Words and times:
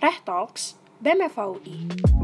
Rechtdocs, 0.00 0.76
BMVI. 1.00 2.17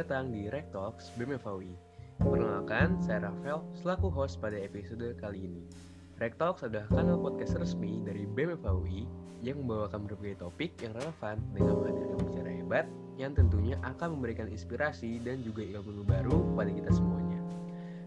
Datang 0.00 0.32
di 0.32 0.48
Rek 0.48 0.72
Talks 0.72 1.12
BMFAUI. 1.20 1.76
Perkenalkan, 2.16 2.96
saya 3.04 3.28
Rafael 3.28 3.60
selaku 3.76 4.08
host 4.08 4.40
pada 4.40 4.56
episode 4.56 5.12
kali 5.20 5.44
ini. 5.44 5.68
Rek 6.16 6.40
Talks 6.40 6.64
adalah 6.64 6.88
kanal 6.88 7.20
podcast 7.20 7.60
resmi 7.60 8.00
dari 8.00 8.24
BMFAUI 8.24 9.04
yang 9.44 9.60
membawakan 9.60 10.08
berbagai 10.08 10.40
topik 10.40 10.72
yang 10.80 10.96
relevan 10.96 11.36
dengan 11.52 11.84
menghadirkan 11.84 12.16
bicara 12.16 12.48
hebat 12.48 12.86
yang 13.20 13.36
tentunya 13.36 13.76
akan 13.84 14.16
memberikan 14.16 14.48
inspirasi 14.48 15.20
dan 15.20 15.44
juga 15.44 15.68
ilmu 15.68 16.00
baru 16.08 16.48
kepada 16.48 16.70
kita 16.72 16.90
semuanya. 16.96 17.40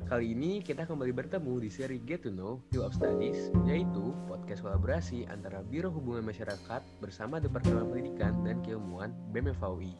Kali 0.09 0.33
ini 0.33 0.65
kita 0.65 0.89
kembali 0.89 1.13
bertemu 1.13 1.61
di 1.61 1.69
seri 1.69 2.01
Get 2.01 2.25
to 2.25 2.33
Know 2.33 2.57
Field 2.73 2.89
of 2.89 2.97
Studies, 2.97 3.53
yaitu 3.69 4.17
podcast 4.25 4.65
kolaborasi 4.65 5.29
antara 5.29 5.61
Biro 5.61 5.93
Hubungan 5.93 6.25
Masyarakat 6.25 6.81
bersama 6.97 7.37
Departemen 7.37 7.85
Pendidikan 7.85 8.41
dan 8.41 8.65
Keilmuan 8.65 9.13
BMFAUI. 9.29 9.93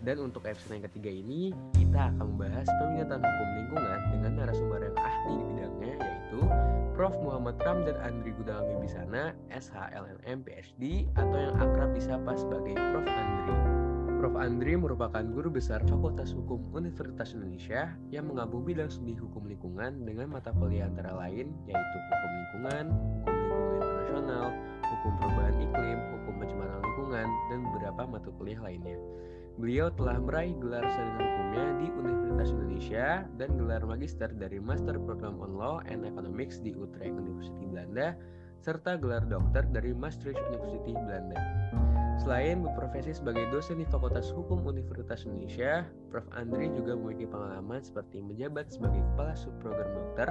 Dan 0.00 0.16
untuk 0.24 0.48
episode 0.48 0.80
yang 0.80 0.86
ketiga 0.88 1.12
ini, 1.12 1.52
kita 1.76 2.08
akan 2.16 2.32
membahas 2.32 2.64
peminatan 2.80 3.20
hukum 3.20 3.48
lingkungan 3.52 4.00
dengan 4.16 4.32
narasumber 4.40 4.80
yang 4.88 4.96
ahli 4.96 5.32
di 5.36 5.44
bidangnya, 5.44 5.94
yaitu 6.00 6.40
Prof. 6.96 7.14
Muhammad 7.20 7.60
Ramdan 7.60 7.96
Andri 8.00 8.32
Gudang 8.32 8.64
Bisana, 8.80 9.36
SHLNM 9.52 10.40
PhD, 10.40 11.04
atau 11.20 11.36
yang 11.36 11.52
akrab 11.60 11.92
disapa 11.92 12.32
sebagai 12.32 12.80
Prof. 12.80 13.04
Andri. 13.04 13.54
Prof. 14.16 14.34
Andri 14.40 14.72
merupakan 14.80 15.20
guru 15.20 15.52
besar 15.52 15.84
Fakultas 15.84 16.32
Hukum 16.32 16.72
Universitas 16.72 17.36
Indonesia 17.36 17.92
yang 18.08 18.28
mengampu 18.32 18.60
bidang 18.64 18.88
studi 18.88 19.12
hukum 19.16 19.48
lingkungan 19.48 20.04
dengan 20.08 20.32
mata 20.32 20.52
kuliah 20.56 20.88
antara 20.88 21.12
lain 21.12 21.52
yaitu 21.68 21.96
hukum 22.08 22.30
lingkungan, 22.32 22.84
hukum 23.28 23.28
lingkungan 23.28 23.76
internasional, 23.80 24.46
hukum 24.80 25.12
perubahan 25.20 25.56
iklim, 25.60 25.98
hukum 26.16 26.34
pencemaran 26.40 26.80
lingkungan, 26.84 27.28
dan 27.52 27.58
beberapa 27.68 28.02
mata 28.08 28.28
kuliah 28.36 28.60
lainnya. 28.64 28.96
Beliau 29.60 29.92
telah 29.92 30.16
meraih 30.16 30.56
gelar 30.56 30.80
sarjana 30.88 31.20
hukumnya 31.20 31.66
di 31.76 31.86
Universitas 31.92 32.48
Indonesia 32.56 33.06
dan 33.36 33.50
gelar 33.60 33.84
magister 33.84 34.32
dari 34.32 34.56
Master 34.56 34.96
Program 34.96 35.36
on 35.36 35.52
Law 35.52 35.84
and 35.84 36.08
Economics 36.08 36.64
di 36.64 36.72
Utrecht 36.72 37.12
University 37.12 37.68
Belanda, 37.68 38.16
serta 38.64 38.96
gelar 38.96 39.28
dokter 39.28 39.68
dari 39.68 39.92
Maastricht 39.92 40.40
University 40.48 40.96
Belanda. 40.96 41.36
Selain 42.20 42.60
berprofesi 42.60 43.16
sebagai 43.16 43.48
dosen 43.48 43.80
di 43.80 43.88
Fakultas 43.88 44.28
Hukum 44.28 44.60
Universitas 44.68 45.24
Indonesia, 45.24 45.88
Prof. 46.12 46.28
Andri 46.36 46.68
juga 46.68 46.92
memiliki 46.92 47.24
pengalaman 47.24 47.80
seperti 47.80 48.20
menjabat 48.20 48.68
sebagai 48.68 49.00
Kepala 49.00 49.32
Subprogram 49.32 49.88
Dokter, 49.88 50.28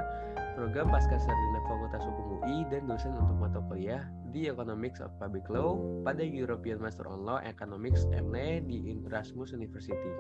Program 0.53 0.93
Pasca 0.93 1.17
Sarjana 1.17 1.61
Fakultas 1.65 2.05
Hukum 2.05 2.37
UI, 2.37 2.69
dan 2.69 2.85
dosen 2.85 3.17
untuk 3.17 3.41
mata 3.41 3.57
kuliah 3.65 4.05
di 4.29 4.45
Economics 4.45 5.01
of 5.01 5.09
Public 5.17 5.49
Law 5.49 5.81
pada 6.05 6.21
European 6.21 6.77
Master 6.77 7.09
on 7.09 7.25
Law 7.25 7.41
Economics 7.41 8.05
MLA 8.13 8.61
di 8.69 8.93
Erasmus 9.09 9.57
University. 9.57 10.13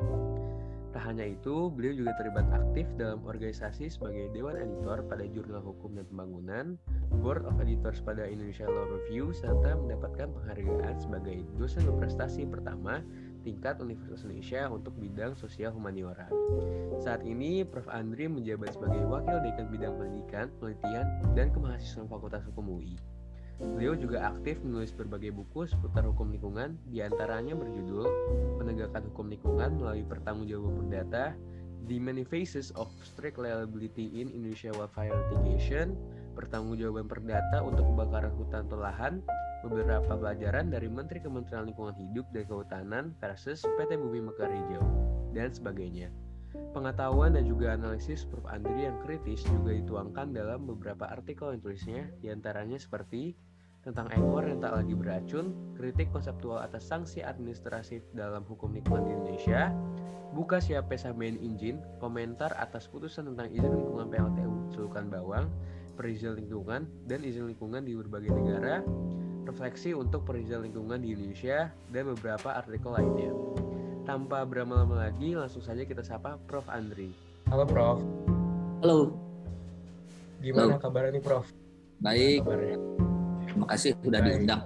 Tak 0.89 1.05
hanya 1.05 1.37
itu, 1.37 1.69
beliau 1.69 1.93
juga 2.01 2.17
terlibat 2.17 2.49
aktif 2.49 2.89
dalam 2.97 3.21
organisasi 3.21 3.93
sebagai 3.93 4.33
Dewan 4.33 4.57
Editor 4.57 5.05
pada 5.05 5.21
Jurnal 5.21 5.61
Hukum 5.61 5.93
dan 5.93 6.09
Pembangunan, 6.09 6.81
Board 7.09 7.45
of 7.49 7.57
Editors 7.57 7.99
pada 8.05 8.29
Indonesia 8.29 8.69
Law 8.69 8.85
Review, 8.85 9.33
serta 9.33 9.73
mendapatkan 9.73 10.29
penghargaan 10.29 10.95
sebagai 11.01 11.41
dosen 11.57 11.83
berprestasi 11.89 12.45
pertama 12.45 13.01
tingkat 13.41 13.81
Universitas 13.81 14.27
Indonesia 14.27 14.69
untuk 14.69 14.93
bidang 14.99 15.33
sosial 15.33 15.73
humaniora. 15.73 16.29
Saat 17.01 17.25
ini, 17.25 17.65
Prof. 17.65 17.87
Andri 17.89 18.29
menjabat 18.29 18.75
sebagai 18.75 19.01
Wakil 19.07 19.37
Dekan 19.41 19.67
Bidang 19.71 19.95
Pendidikan, 19.95 20.45
Penelitian, 20.59 21.05
dan 21.33 21.49
Kemahasiswaan 21.55 22.07
Fakultas 22.11 22.43
Hukum 22.45 22.77
UI. 22.77 22.99
Beliau 23.59 23.91
juga 23.91 24.31
aktif 24.31 24.63
menulis 24.63 24.95
berbagai 24.95 25.35
buku 25.35 25.67
seputar 25.67 26.07
hukum 26.07 26.31
lingkungan, 26.31 26.79
di 26.87 27.03
antaranya 27.03 27.59
berjudul 27.59 28.07
Penegakan 28.55 29.11
Hukum 29.11 29.27
Lingkungan 29.27 29.75
Melalui 29.75 30.07
Pertanggungjawaban 30.07 30.87
Perdata, 30.87 31.35
The 31.91 31.99
Many 31.99 32.23
Phases 32.23 32.71
of 32.79 32.87
Strict 33.03 33.35
Liability 33.35 34.15
in 34.15 34.31
Indonesia 34.31 34.71
Wildfire 34.71 35.11
Litigation, 35.11 35.99
Pertanggungjawaban 36.39 37.11
Perdata 37.11 37.59
untuk 37.59 37.83
Kebakaran 37.91 38.31
Hutan 38.39 38.63
atau 38.71 38.79
Lahan, 38.79 39.19
beberapa 39.59 40.15
pelajaran 40.15 40.71
dari 40.71 40.87
Menteri 40.87 41.19
Kementerian 41.19 41.67
Lingkungan 41.67 41.99
Hidup 41.99 42.31
dan 42.31 42.47
Kehutanan 42.47 43.05
versus 43.19 43.59
PT 43.75 43.99
Bumi 43.99 44.23
Mekar 44.23 44.47
Hijau, 44.47 44.79
dan 45.35 45.51
sebagainya. 45.51 46.07
Pengetahuan 46.71 47.35
dan 47.35 47.43
juga 47.43 47.75
analisis 47.75 48.23
Prof. 48.23 48.47
Andri 48.47 48.87
yang 48.87 48.95
kritis 49.03 49.43
juga 49.51 49.75
dituangkan 49.75 50.31
dalam 50.31 50.63
beberapa 50.63 51.11
artikel 51.11 51.51
yang 51.51 51.59
tulisnya, 51.59 52.07
di 52.23 52.31
antaranya 52.31 52.79
seperti 52.79 53.35
tentang 53.83 54.07
ekor 54.15 54.47
yang 54.47 54.63
tak 54.63 54.79
lagi 54.79 54.95
beracun, 54.95 55.75
kritik 55.75 56.07
konseptual 56.15 56.63
atas 56.63 56.87
sanksi 56.87 57.19
administratif 57.19 58.03
dalam 58.15 58.47
hukum 58.47 58.71
lingkungan 58.71 59.07
di 59.07 59.11
Indonesia, 59.11 59.75
buka 60.31 60.63
siapa 60.63 60.95
main 61.11 61.35
izin, 61.35 61.83
komentar 61.99 62.55
atas 62.55 62.87
putusan 62.87 63.27
tentang 63.27 63.51
izin 63.51 63.71
lingkungan 63.75 64.07
PLTU 64.07 64.55
Celukan 64.71 65.05
Bawang, 65.09 65.47
perizin 65.99 66.39
lingkungan, 66.39 66.87
dan 67.11 67.19
izin 67.27 67.51
lingkungan 67.51 67.83
di 67.83 67.91
berbagai 67.91 68.31
negara, 68.31 68.79
refleksi 69.43 69.91
untuk 69.91 70.23
perizin 70.23 70.63
lingkungan 70.63 71.03
di 71.03 71.11
Indonesia, 71.11 71.75
dan 71.91 72.15
beberapa 72.15 72.55
artikel 72.55 72.95
lainnya. 72.95 73.35
Tanpa 74.07 74.47
berlama-lama 74.47 75.11
lagi, 75.11 75.35
langsung 75.35 75.59
saja 75.59 75.83
kita 75.83 75.99
sapa 75.99 76.39
Prof. 76.47 76.63
Andri. 76.71 77.11
Halo 77.51 77.67
Prof, 77.67 77.99
Halo, 78.79 79.11
gimana 80.39 80.79
Halo. 80.79 80.83
kabarnya 80.87 81.19
nih 81.19 81.23
Prof? 81.27 81.51
baik. 81.99 82.47
Kabarnya? 82.47 82.77
Terima 83.43 83.65
kasih 83.67 83.91
sudah 83.99 84.21
Baik. 84.23 84.29
diundang. 84.31 84.61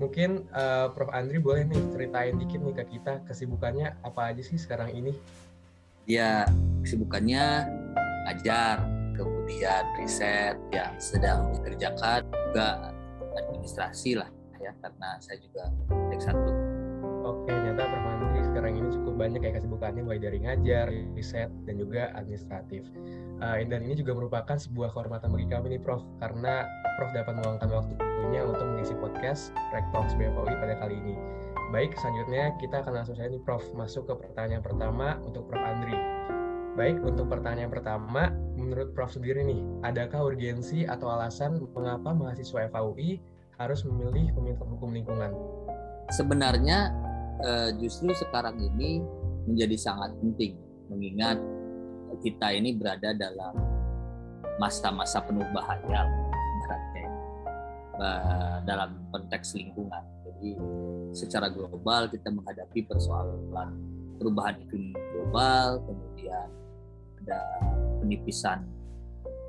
Mungkin 0.00 0.30
eh, 0.48 0.86
Prof. 0.96 1.10
Andri 1.12 1.38
boleh 1.44 1.68
nih 1.68 1.82
ceritain 1.92 2.34
dikit 2.40 2.64
nih 2.64 2.72
ke 2.72 2.84
kita 2.88 3.20
kesibukannya 3.28 4.00
apa 4.00 4.32
aja 4.32 4.40
sih 4.40 4.56
sekarang 4.56 4.96
ini? 4.96 5.12
Ya, 6.08 6.48
kesibukannya 6.80 7.68
ajar, 8.32 8.80
kemudian 9.44 9.84
riset 10.00 10.56
yang 10.72 10.96
sedang 10.96 11.52
dikerjakan 11.52 12.24
juga 12.48 12.96
administrasi 13.36 14.16
lah 14.16 14.32
ya 14.56 14.72
karena 14.80 15.20
saya 15.20 15.36
juga 15.36 15.68
tek 16.08 16.24
satu. 16.24 16.48
Oke, 17.28 17.52
nyata 17.52 17.84
Prof. 17.84 18.08
Andri 18.08 18.40
sekarang 18.40 18.72
ini 18.80 18.88
cukup 18.88 19.20
banyak 19.20 19.44
ya 19.44 19.52
kesibukannya 19.52 20.00
mulai 20.00 20.16
dari 20.16 20.40
ngajar, 20.40 20.88
riset, 21.12 21.52
dan 21.68 21.76
juga 21.76 22.08
administratif. 22.16 22.88
Eh, 23.44 23.68
dan 23.68 23.84
ini 23.84 23.92
juga 23.92 24.16
merupakan 24.16 24.56
sebuah 24.56 24.96
kehormatan 24.96 25.28
bagi 25.28 25.48
kami 25.52 25.76
nih 25.76 25.80
Prof, 25.84 26.00
karena 26.24 26.64
Prof 26.96 27.12
dapat 27.12 27.36
meluangkan 27.36 27.68
waktunya 27.68 28.40
untuk 28.48 28.64
mengisi 28.64 28.96
podcast 28.96 29.52
Rek 29.76 29.84
Talks 29.92 30.16
BFOI 30.16 30.56
pada 30.56 30.80
kali 30.80 30.96
ini. 30.96 31.16
Baik, 31.68 31.92
selanjutnya 32.00 32.56
kita 32.64 32.80
akan 32.80 33.04
langsung 33.04 33.16
saja 33.20 33.28
nih 33.28 33.44
Prof 33.44 33.60
masuk 33.76 34.08
ke 34.08 34.24
pertanyaan 34.24 34.64
pertama 34.64 35.20
untuk 35.28 35.44
Prof 35.52 35.60
Andri. 35.60 36.13
Baik, 36.74 37.06
untuk 37.06 37.30
pertanyaan 37.30 37.70
pertama, 37.70 38.34
menurut 38.58 38.90
Prof 38.98 39.14
sendiri 39.14 39.46
nih, 39.46 39.62
adakah 39.86 40.34
urgensi 40.34 40.82
atau 40.82 41.06
alasan 41.06 41.62
mengapa 41.70 42.10
mahasiswa 42.10 42.66
FAUI 42.66 43.22
harus 43.62 43.86
memilih 43.86 44.34
peminat 44.34 44.58
hukum 44.58 44.90
lingkungan? 44.90 45.30
Sebenarnya 46.10 46.90
eh, 47.46 47.70
justru 47.78 48.10
sekarang 48.18 48.58
ini 48.58 48.98
menjadi 49.46 49.76
sangat 49.78 50.18
penting 50.18 50.58
mengingat 50.90 51.38
kita 52.26 52.50
ini 52.50 52.74
berada 52.74 53.14
dalam 53.14 53.54
masa-masa 54.58 55.22
penuh 55.22 55.46
bahaya 55.54 56.10
eh, 58.02 58.56
dalam 58.66 58.98
konteks 59.14 59.54
lingkungan. 59.54 60.02
Jadi 60.26 60.58
secara 61.14 61.46
global 61.54 62.10
kita 62.10 62.34
menghadapi 62.34 62.82
persoalan 62.82 63.78
perubahan 64.18 64.58
iklim 64.58 64.90
global, 65.14 65.78
kemudian 65.86 66.63
ada 67.24 67.40
penipisan 68.04 68.68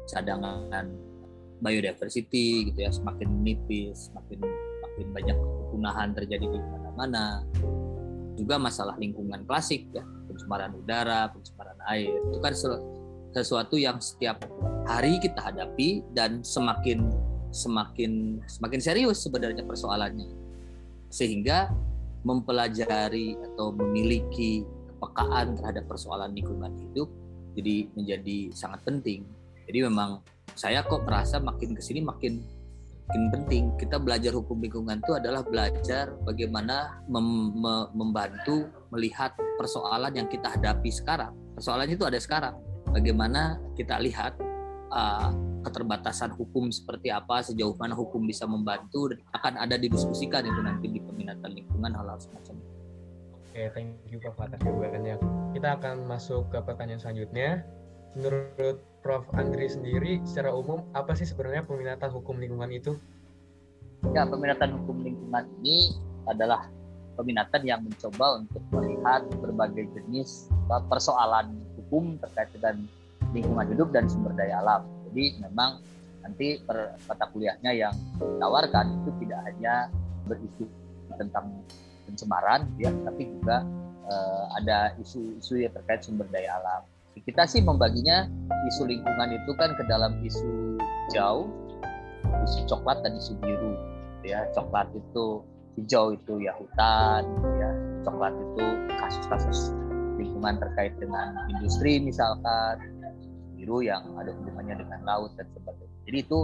cadangan 0.08 0.88
biodiversity 1.60 2.72
gitu 2.72 2.80
ya 2.88 2.92
semakin 2.92 3.28
menipis, 3.28 4.12
semakin 4.12 4.40
semakin 4.44 5.08
banyak 5.12 5.38
kepunahan 5.38 6.10
terjadi 6.16 6.46
di 6.48 6.60
mana-mana. 6.60 7.44
Juga 8.36 8.60
masalah 8.60 9.00
lingkungan 9.00 9.48
klasik 9.48 9.88
ya, 9.96 10.04
pencemaran 10.28 10.76
udara, 10.76 11.32
pencemaran 11.32 11.80
air. 11.88 12.20
Itu 12.32 12.40
kan 12.44 12.52
sesu- 12.52 12.84
sesuatu 13.32 13.76
yang 13.80 14.00
setiap 14.04 14.44
hari 14.88 15.20
kita 15.20 15.40
hadapi 15.40 16.04
dan 16.12 16.44
semakin 16.44 17.12
semakin 17.56 18.44
semakin 18.44 18.80
serius 18.84 19.24
sebenarnya 19.24 19.64
persoalannya. 19.64 20.28
Sehingga 21.08 21.72
mempelajari 22.28 23.40
atau 23.40 23.72
memiliki 23.72 24.68
kepekaan 24.96 25.56
terhadap 25.56 25.88
persoalan 25.88 26.36
lingkungan 26.36 26.74
hidup 26.76 27.08
jadi 27.56 27.88
menjadi 27.96 28.38
sangat 28.52 28.84
penting. 28.84 29.24
Jadi 29.66 29.80
memang 29.88 30.22
saya 30.54 30.86
kok 30.86 31.08
merasa 31.08 31.42
makin 31.42 31.74
ke 31.74 31.82
sini 31.82 32.04
makin 32.04 32.44
makin 33.08 33.24
penting. 33.32 33.64
Kita 33.80 33.98
belajar 33.98 34.36
hukum 34.36 34.60
lingkungan 34.60 35.00
itu 35.00 35.14
adalah 35.16 35.42
belajar 35.42 36.14
bagaimana 36.26 37.02
mem 37.08 37.56
membantu 37.96 38.68
melihat 38.92 39.34
persoalan 39.58 40.14
yang 40.14 40.28
kita 40.28 40.52
hadapi 40.52 40.90
sekarang. 40.92 41.34
Persoalannya 41.56 41.96
itu 41.96 42.06
ada 42.06 42.20
sekarang. 42.20 42.56
Bagaimana 42.92 43.60
kita 43.76 44.00
lihat 44.00 44.40
uh, 44.92 45.30
keterbatasan 45.66 46.32
hukum 46.38 46.70
seperti 46.70 47.10
apa, 47.10 47.42
sejauh 47.42 47.74
mana 47.76 47.98
hukum 47.98 48.22
bisa 48.24 48.46
membantu 48.46 49.12
dan 49.12 49.20
akan 49.34 49.54
ada 49.66 49.76
didiskusikan 49.76 50.46
itu 50.46 50.62
nanti 50.62 50.88
di 50.88 51.00
peminatan 51.02 51.52
lingkungan 51.52 51.92
hal-hal 51.92 52.20
semacam 52.22 52.56
itu. 52.62 52.75
Oke, 53.56 53.72
thank 53.72 53.96
you 54.12 54.20
Prof 54.20 54.36
atas 54.44 54.60
jawabannya. 54.68 55.16
Kita 55.56 55.80
akan 55.80 56.12
masuk 56.12 56.52
ke 56.52 56.60
pertanyaan 56.60 57.00
selanjutnya. 57.00 57.64
Menurut 58.12 58.84
Prof 59.00 59.24
Andri 59.32 59.72
sendiri, 59.72 60.20
secara 60.28 60.52
umum 60.52 60.84
apa 60.92 61.16
sih 61.16 61.24
sebenarnya 61.24 61.64
peminatan 61.64 62.12
hukum 62.12 62.36
lingkungan 62.36 62.68
itu? 62.68 63.00
Ya, 64.12 64.28
peminatan 64.28 64.76
hukum 64.76 65.08
lingkungan 65.08 65.48
ini 65.64 65.96
adalah 66.28 66.68
peminatan 67.16 67.64
yang 67.64 67.80
mencoba 67.80 68.44
untuk 68.44 68.60
melihat 68.76 69.24
berbagai 69.40 69.88
jenis 70.04 70.52
persoalan 70.92 71.56
hukum 71.80 72.20
terkait 72.28 72.52
dengan 72.60 72.84
lingkungan 73.32 73.72
hidup 73.72 73.88
dan 73.96 74.12
sumber 74.12 74.36
daya 74.36 74.60
alam. 74.60 74.84
Jadi 75.08 75.40
memang 75.40 75.80
nanti 76.28 76.60
per 76.60 77.00
mata 77.08 77.24
kuliahnya 77.32 77.72
yang 77.72 77.96
ditawarkan 78.20 79.00
itu 79.00 79.16
tidak 79.24 79.48
hanya 79.48 79.88
berisi 80.28 80.68
tentang 81.16 81.56
pencemaran 82.06 82.70
ya 82.80 82.94
tapi 83.04 83.28
juga 83.30 83.66
uh, 84.08 84.46
ada 84.62 84.94
isu-isu 85.02 85.62
yang 85.62 85.74
terkait 85.74 86.06
sumber 86.06 86.30
daya 86.30 86.58
alam. 86.62 86.82
Kita 87.16 87.48
sih 87.48 87.64
membaginya 87.64 88.28
isu 88.76 88.86
lingkungan 88.86 89.30
itu 89.34 89.52
kan 89.56 89.72
ke 89.74 89.84
dalam 89.88 90.20
isu 90.22 90.78
hijau 91.10 91.48
isu 92.46 92.60
coklat 92.70 93.02
dan 93.02 93.18
isu 93.18 93.34
biru 93.40 93.74
ya. 94.22 94.46
Coklat 94.54 94.92
itu 94.94 95.42
hijau 95.80 96.14
itu 96.14 96.34
ya 96.44 96.54
hutan 96.60 97.24
ya. 97.58 97.70
Coklat 98.04 98.34
itu 98.36 98.66
kasus-kasus 99.00 99.74
lingkungan 100.20 100.60
terkait 100.60 100.96
dengan 101.00 101.36
industri 101.52 102.00
misalkan 102.00 102.80
biru 103.56 103.82
yang 103.82 104.04
ada 104.20 104.32
hubungannya 104.36 104.84
dengan 104.84 105.00
laut 105.08 105.32
dan 105.40 105.48
sebagainya. 105.56 105.98
Jadi 106.06 106.18
itu 106.22 106.40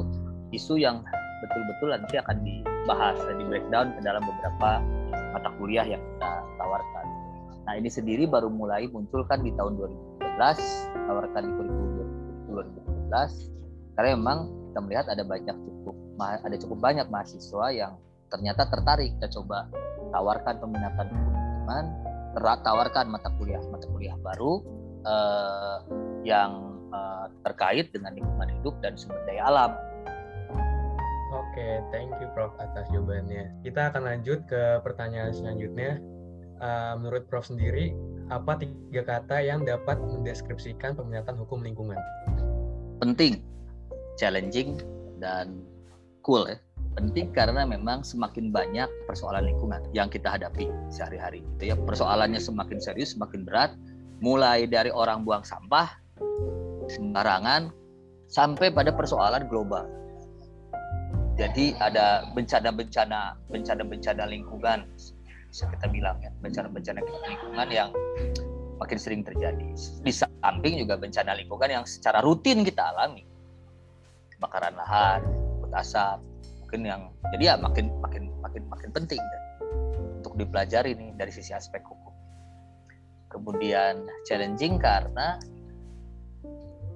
isu 0.56 0.75
yang 0.80 1.04
betul-betul 1.42 1.90
nanti 1.94 2.16
akan 2.22 2.38
dibahas 2.46 3.18
dan 3.25 3.36
di 3.38 3.46
breakdown 3.50 3.88
ke 3.98 4.00
dalam 4.06 4.24
beberapa 4.24 4.69
mata 5.31 5.50
kuliah 5.57 5.88
yang 5.88 6.00
kita 6.00 6.31
tawarkan. 6.60 7.06
Nah 7.68 7.74
ini 7.80 7.89
sendiri 7.89 8.28
baru 8.28 8.51
mulai 8.51 8.88
muncul 8.92 9.24
kan 9.25 9.42
di 9.42 9.51
tahun 9.56 9.80
2013, 10.19 11.07
tawarkan 11.07 11.42
di 11.44 11.51
kurikulum 11.56 12.10
2013, 13.12 13.95
karena 13.95 14.10
memang 14.16 14.39
kita 14.72 14.80
melihat 14.83 15.06
ada 15.12 15.24
banyak 15.24 15.57
cukup 15.68 15.95
ada 16.22 16.56
cukup 16.62 16.78
banyak 16.80 17.07
mahasiswa 17.10 17.66
yang 17.74 17.94
ternyata 18.30 18.69
tertarik. 18.69 19.16
Kita 19.18 19.42
coba 19.42 19.68
tawarkan 20.13 20.56
peminatan 20.62 21.07
teman 21.10 21.86
tawarkan 22.38 23.12
mata 23.12 23.27
kuliah 23.36 23.60
mata 23.68 23.88
kuliah 23.92 24.16
baru 24.24 24.63
eh, 25.04 25.77
yang 26.24 26.51
eh, 26.92 27.25
terkait 27.44 27.92
dengan 27.92 28.16
lingkungan 28.16 28.50
hidup 28.62 28.75
dan 28.80 28.95
sumber 28.95 29.19
daya 29.27 29.48
alam 29.51 29.72
Oke, 31.31 31.80
thank 31.95 32.12
you 32.19 32.28
Prof 32.36 32.51
atas 32.60 32.92
jawabannya. 32.92 33.63
Kita 33.63 33.88
akan 33.88 34.04
lanjut 34.04 34.44
ke 34.51 34.83
pertanyaan 34.83 35.31
selanjutnya. 35.31 36.04
Uh, 36.60 37.00
menurut 37.00 37.24
Prof 37.31 37.48
sendiri, 37.48 37.95
apa 38.28 38.60
tiga 38.60 39.07
kata 39.07 39.39
yang 39.39 39.63
dapat 39.63 39.95
mendeskripsikan 39.95 40.92
peminatan 40.92 41.39
hukum 41.39 41.63
lingkungan? 41.63 41.95
Penting, 43.00 43.39
challenging, 44.19 44.75
dan 45.24 45.63
cool 46.28 46.51
ya. 46.51 46.60
Penting 47.00 47.31
karena 47.31 47.63
memang 47.63 48.04
semakin 48.04 48.51
banyak 48.51 48.92
persoalan 49.07 49.48
lingkungan 49.48 49.80
yang 49.95 50.12
kita 50.12 50.36
hadapi 50.36 50.68
sehari-hari. 50.92 51.48
Itu 51.56 51.72
ya 51.72 51.80
persoalannya 51.80 52.44
semakin 52.44 52.84
serius, 52.84 53.16
semakin 53.16 53.48
berat. 53.48 53.72
Mulai 54.19 54.68
dari 54.68 54.92
orang 54.92 55.24
buang 55.24 55.48
sampah 55.48 55.95
sembarangan 56.92 57.72
sampai 58.27 58.68
pada 58.69 58.92
persoalan 58.92 59.48
global 59.48 60.00
jadi 61.41 61.73
ada 61.81 62.29
bencana-bencana 62.38 63.33
bencana-bencana 63.49 64.29
lingkungan 64.29 64.85
bisa 65.49 65.65
kita 65.73 65.89
bilang 65.89 66.21
ya 66.21 66.29
bencana-bencana 66.38 67.01
lingkungan 67.01 67.67
yang 67.73 67.89
makin 68.77 68.97
sering 68.97 69.21
terjadi. 69.25 69.73
Di 70.05 70.13
samping 70.13 70.77
juga 70.77 71.01
bencana 71.01 71.33
lingkungan 71.33 71.69
yang 71.81 71.83
secara 71.85 72.21
rutin 72.21 72.61
kita 72.61 72.93
alami. 72.93 73.25
Kebakaran 74.38 74.73
lahan, 74.73 75.21
kabut 75.61 75.73
asap, 75.77 76.17
mungkin 76.65 76.81
yang 76.85 77.01
jadi 77.33 77.43
ya 77.43 77.55
makin 77.57 77.89
makin 78.01 78.29
makin 78.41 78.63
makin 78.69 78.89
penting 78.93 79.21
dan 79.21 79.41
untuk 80.21 80.33
dipelajari 80.38 80.93
nih 80.93 81.09
dari 81.17 81.29
sisi 81.33 81.53
aspek 81.57 81.81
hukum. 81.85 82.13
Kemudian 83.33 84.05
challenging 84.29 84.77
karena 84.77 85.41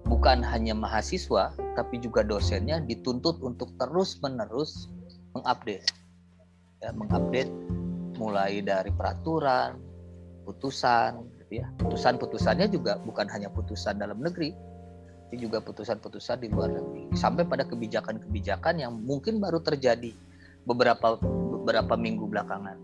bukan 0.06 0.46
hanya 0.46 0.78
mahasiswa 0.78 1.52
tapi 1.76 2.00
juga 2.00 2.22
dosennya 2.22 2.82
dituntut 2.86 3.42
untuk 3.42 3.74
terus-menerus 3.82 4.88
mengupdate. 5.34 5.86
Ya 6.80 6.94
mengupdate 6.94 7.52
mulai 8.16 8.64
dari 8.64 8.94
peraturan 8.94 9.82
putusan 10.46 11.26
gitu 11.42 11.66
ya. 11.66 11.68
Putusan-putusannya 11.82 12.70
juga 12.72 13.02
bukan 13.04 13.28
hanya 13.34 13.50
putusan 13.52 14.00
dalam 14.00 14.22
negeri 14.22 14.54
tapi 15.26 15.42
juga 15.42 15.58
putusan-putusan 15.60 16.38
di 16.46 16.48
luar 16.54 16.70
negeri. 16.70 17.10
Sampai 17.18 17.44
pada 17.50 17.66
kebijakan-kebijakan 17.66 18.78
yang 18.78 18.94
mungkin 19.04 19.42
baru 19.42 19.58
terjadi 19.60 20.14
beberapa 20.64 21.18
beberapa 21.60 21.98
minggu 21.98 22.30
belakangan. 22.30 22.78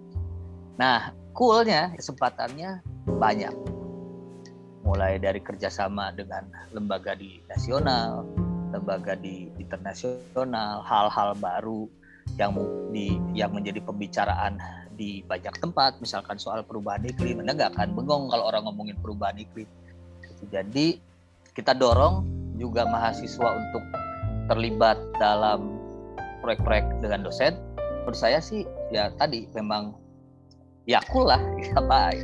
Nah 0.82 1.14
coolnya 1.38 1.94
kesempatannya 1.96 2.82
banyak 3.08 3.54
mulai 4.82 5.22
dari 5.22 5.40
kerjasama 5.42 6.14
dengan 6.14 6.46
lembaga 6.74 7.14
di 7.14 7.42
nasional, 7.50 8.26
lembaga 8.74 9.14
di 9.18 9.50
internasional, 9.62 10.82
hal-hal 10.82 11.38
baru 11.38 11.86
yang 12.40 12.56
di 12.90 13.18
yang 13.36 13.52
menjadi 13.52 13.84
pembicaraan 13.84 14.58
di 14.96 15.26
banyak 15.26 15.58
tempat, 15.58 15.98
misalkan 16.00 16.38
soal 16.38 16.62
perubahan 16.62 17.02
iklim, 17.06 17.42
Anda 17.42 17.58
nggak 17.58 17.72
akan 17.78 17.90
bengong 17.98 18.24
kalau 18.30 18.44
orang 18.48 18.64
ngomongin 18.70 18.98
perubahan 19.02 19.38
iklim. 19.42 19.68
Jadi 20.50 20.98
kita 21.54 21.74
dorong 21.78 22.26
juga 22.58 22.86
mahasiswa 22.86 23.50
untuk 23.58 23.84
terlibat 24.50 24.98
dalam 25.18 25.78
proyek-proyek 26.42 27.02
dengan 27.02 27.26
dosen. 27.26 27.58
Menurut 28.02 28.18
saya 28.18 28.42
sih 28.42 28.66
ya 28.90 29.14
tadi 29.14 29.46
memang 29.54 29.94
ya 30.90 31.02
cool 31.14 31.30
lah 31.30 31.42
apa 31.78 32.18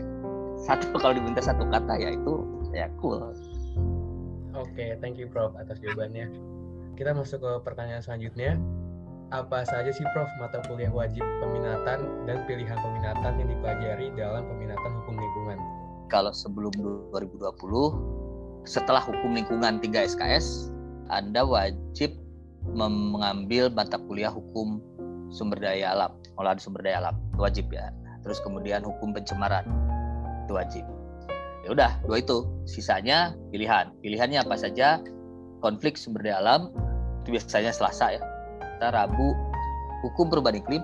satu 0.65 0.97
kalau 0.97 1.13
diminta 1.13 1.41
satu 1.43 1.67
kata 1.69 1.93
ya 2.01 2.17
itu 2.17 2.33
ya 2.73 2.89
cool. 2.97 3.21
Oke, 4.57 4.73
okay, 4.73 4.89
thank 4.97 5.21
you 5.21 5.29
Prof 5.29 5.53
atas 5.53 5.77
jawabannya. 5.77 6.33
Kita 6.97 7.13
masuk 7.13 7.45
ke 7.45 7.51
pertanyaan 7.61 8.01
selanjutnya. 8.01 8.57
Apa 9.29 9.61
saja 9.67 9.93
sih 9.93 10.07
Prof 10.15 10.31
mata 10.41 10.63
kuliah 10.65 10.89
wajib 10.89 11.21
peminatan 11.43 12.25
dan 12.25 12.37
pilihan 12.49 12.79
peminatan 12.79 13.37
yang 13.37 13.47
dipelajari 13.53 14.07
dalam 14.17 14.49
peminatan 14.49 14.91
hukum 15.03 15.15
lingkungan? 15.19 15.57
Kalau 16.07 16.33
sebelum 16.33 16.73
2020, 17.13 18.65
setelah 18.65 19.03
hukum 19.03 19.35
lingkungan 19.35 19.77
3 19.83 20.09
SKS, 20.15 20.71
Anda 21.11 21.43
wajib 21.45 22.17
mengambil 22.71 23.69
mata 23.69 23.99
kuliah 23.99 24.31
hukum 24.31 24.81
sumber 25.29 25.59
daya 25.59 25.93
alam, 25.93 26.15
olahan 26.39 26.57
sumber 26.57 26.81
daya 26.81 27.03
alam, 27.03 27.15
wajib 27.35 27.67
ya. 27.69 27.91
Terus 28.23 28.39
kemudian 28.43 28.83
hukum 28.83 29.11
pencemaran, 29.11 29.67
itu 30.47 30.55
wajib. 30.55 30.83
Ya 31.67 31.75
udah, 31.75 31.91
dua 32.07 32.23
itu. 32.23 32.47
Sisanya 32.63 33.35
pilihan. 33.51 33.91
Pilihannya 33.99 34.39
apa 34.39 34.55
saja? 34.55 35.03
Konflik 35.59 35.99
sumber 35.99 36.23
daya 36.23 36.39
alam 36.39 36.71
itu 37.27 37.35
biasanya 37.35 37.75
Selasa 37.75 38.15
ya. 38.15 38.21
Kita 38.63 38.95
Rabu 38.95 39.35
hukum 40.07 40.31
perubahan 40.31 40.63
iklim. 40.63 40.79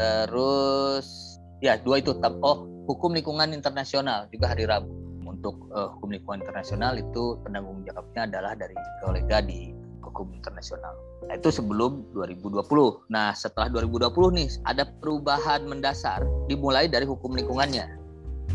Terus 0.00 1.36
ya 1.60 1.76
dua 1.76 2.00
itu 2.00 2.16
oh 2.40 2.64
hukum 2.88 3.12
lingkungan 3.12 3.52
internasional 3.52 4.24
juga 4.32 4.56
hari 4.56 4.64
Rabu. 4.64 4.88
Untuk 5.28 5.68
uh, 5.76 5.92
hukum 5.92 6.16
lingkungan 6.16 6.40
internasional 6.40 6.96
itu 6.96 7.36
penanggung 7.44 7.84
jawabnya 7.84 8.24
adalah 8.24 8.56
dari 8.56 8.72
kolega 9.04 9.44
di 9.44 9.76
hukum 10.00 10.32
internasional. 10.32 10.96
Nah, 11.28 11.36
itu 11.36 11.52
sebelum 11.52 12.04
2020. 12.16 12.64
Nah, 13.12 13.32
setelah 13.36 13.68
2020 13.68 14.38
nih 14.40 14.48
ada 14.64 14.88
perubahan 15.00 15.68
mendasar 15.68 16.24
dimulai 16.48 16.88
dari 16.88 17.04
hukum 17.04 17.32
lingkungannya 17.36 18.01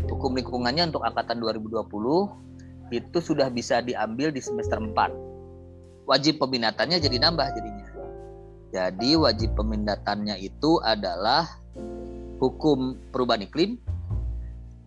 hukum 0.06 0.38
lingkungannya 0.38 0.94
untuk 0.94 1.02
angkatan 1.02 1.42
2020 1.42 1.82
itu 2.94 3.18
sudah 3.20 3.50
bisa 3.50 3.82
diambil 3.82 4.30
di 4.30 4.38
semester 4.38 4.78
4. 4.78 6.06
Wajib 6.08 6.40
peminatannya 6.40 7.02
jadi 7.02 7.16
nambah 7.20 7.48
jadinya. 7.52 7.88
Jadi 8.68 9.16
wajib 9.16 9.56
peminatannya 9.56 10.40
itu 10.40 10.80
adalah 10.84 11.48
hukum 12.38 12.96
perubahan 13.12 13.44
iklim, 13.44 13.80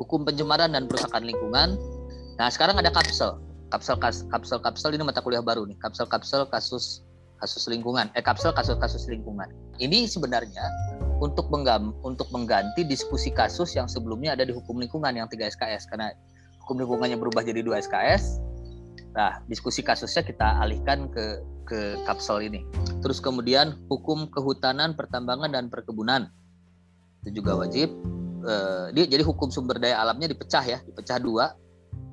hukum 0.01 0.25
pencemaran 0.25 0.73
dan 0.73 0.85
perusakan 0.85 1.25
lingkungan. 1.25 1.77
Nah, 2.37 2.49
sekarang 2.49 2.77
ada 2.77 2.89
kapsel. 2.89 3.37
Kapsel 3.71 3.95
kapsel 4.01 4.59
kapsel 4.59 4.91
ini 4.97 5.05
mata 5.05 5.23
kuliah 5.23 5.41
baru 5.41 5.63
nih. 5.63 5.77
Kapsel 5.79 6.09
kapsel 6.09 6.43
kasus 6.49 7.05
kasus 7.39 7.65
lingkungan. 7.71 8.11
Eh 8.13 8.21
kapsel 8.21 8.51
kasus 8.51 8.75
kasus 8.77 9.07
lingkungan. 9.07 9.47
Ini 9.81 10.05
sebenarnya 10.05 10.61
untuk 11.17 11.49
menggam, 11.49 11.97
untuk 12.05 12.29
mengganti 12.29 12.85
diskusi 12.85 13.33
kasus 13.33 13.73
yang 13.73 13.89
sebelumnya 13.89 14.37
ada 14.37 14.45
di 14.45 14.53
hukum 14.53 14.77
lingkungan 14.77 15.13
yang 15.17 15.25
3 15.25 15.57
SKS 15.57 15.89
karena 15.89 16.13
hukum 16.65 16.77
lingkungannya 16.85 17.17
berubah 17.17 17.41
jadi 17.41 17.65
2 17.65 17.89
SKS. 17.89 18.37
Nah, 19.17 19.41
diskusi 19.49 19.81
kasusnya 19.81 20.21
kita 20.21 20.61
alihkan 20.61 21.09
ke 21.09 21.41
ke 21.65 21.97
kapsel 22.05 22.45
ini. 22.45 22.61
Terus 23.01 23.17
kemudian 23.17 23.79
hukum 23.89 24.29
kehutanan, 24.29 24.93
pertambangan 24.93 25.49
dan 25.49 25.65
perkebunan 25.67 26.29
itu 27.25 27.41
juga 27.41 27.57
wajib. 27.57 27.89
Uh, 28.41 28.89
dia 28.97 29.05
jadi 29.05 29.21
hukum 29.21 29.53
sumber 29.53 29.77
daya 29.77 30.01
alamnya 30.01 30.29
dipecah 30.29 30.61
ya, 30.65 30.77
dipecah 30.85 31.21
dua. 31.21 31.53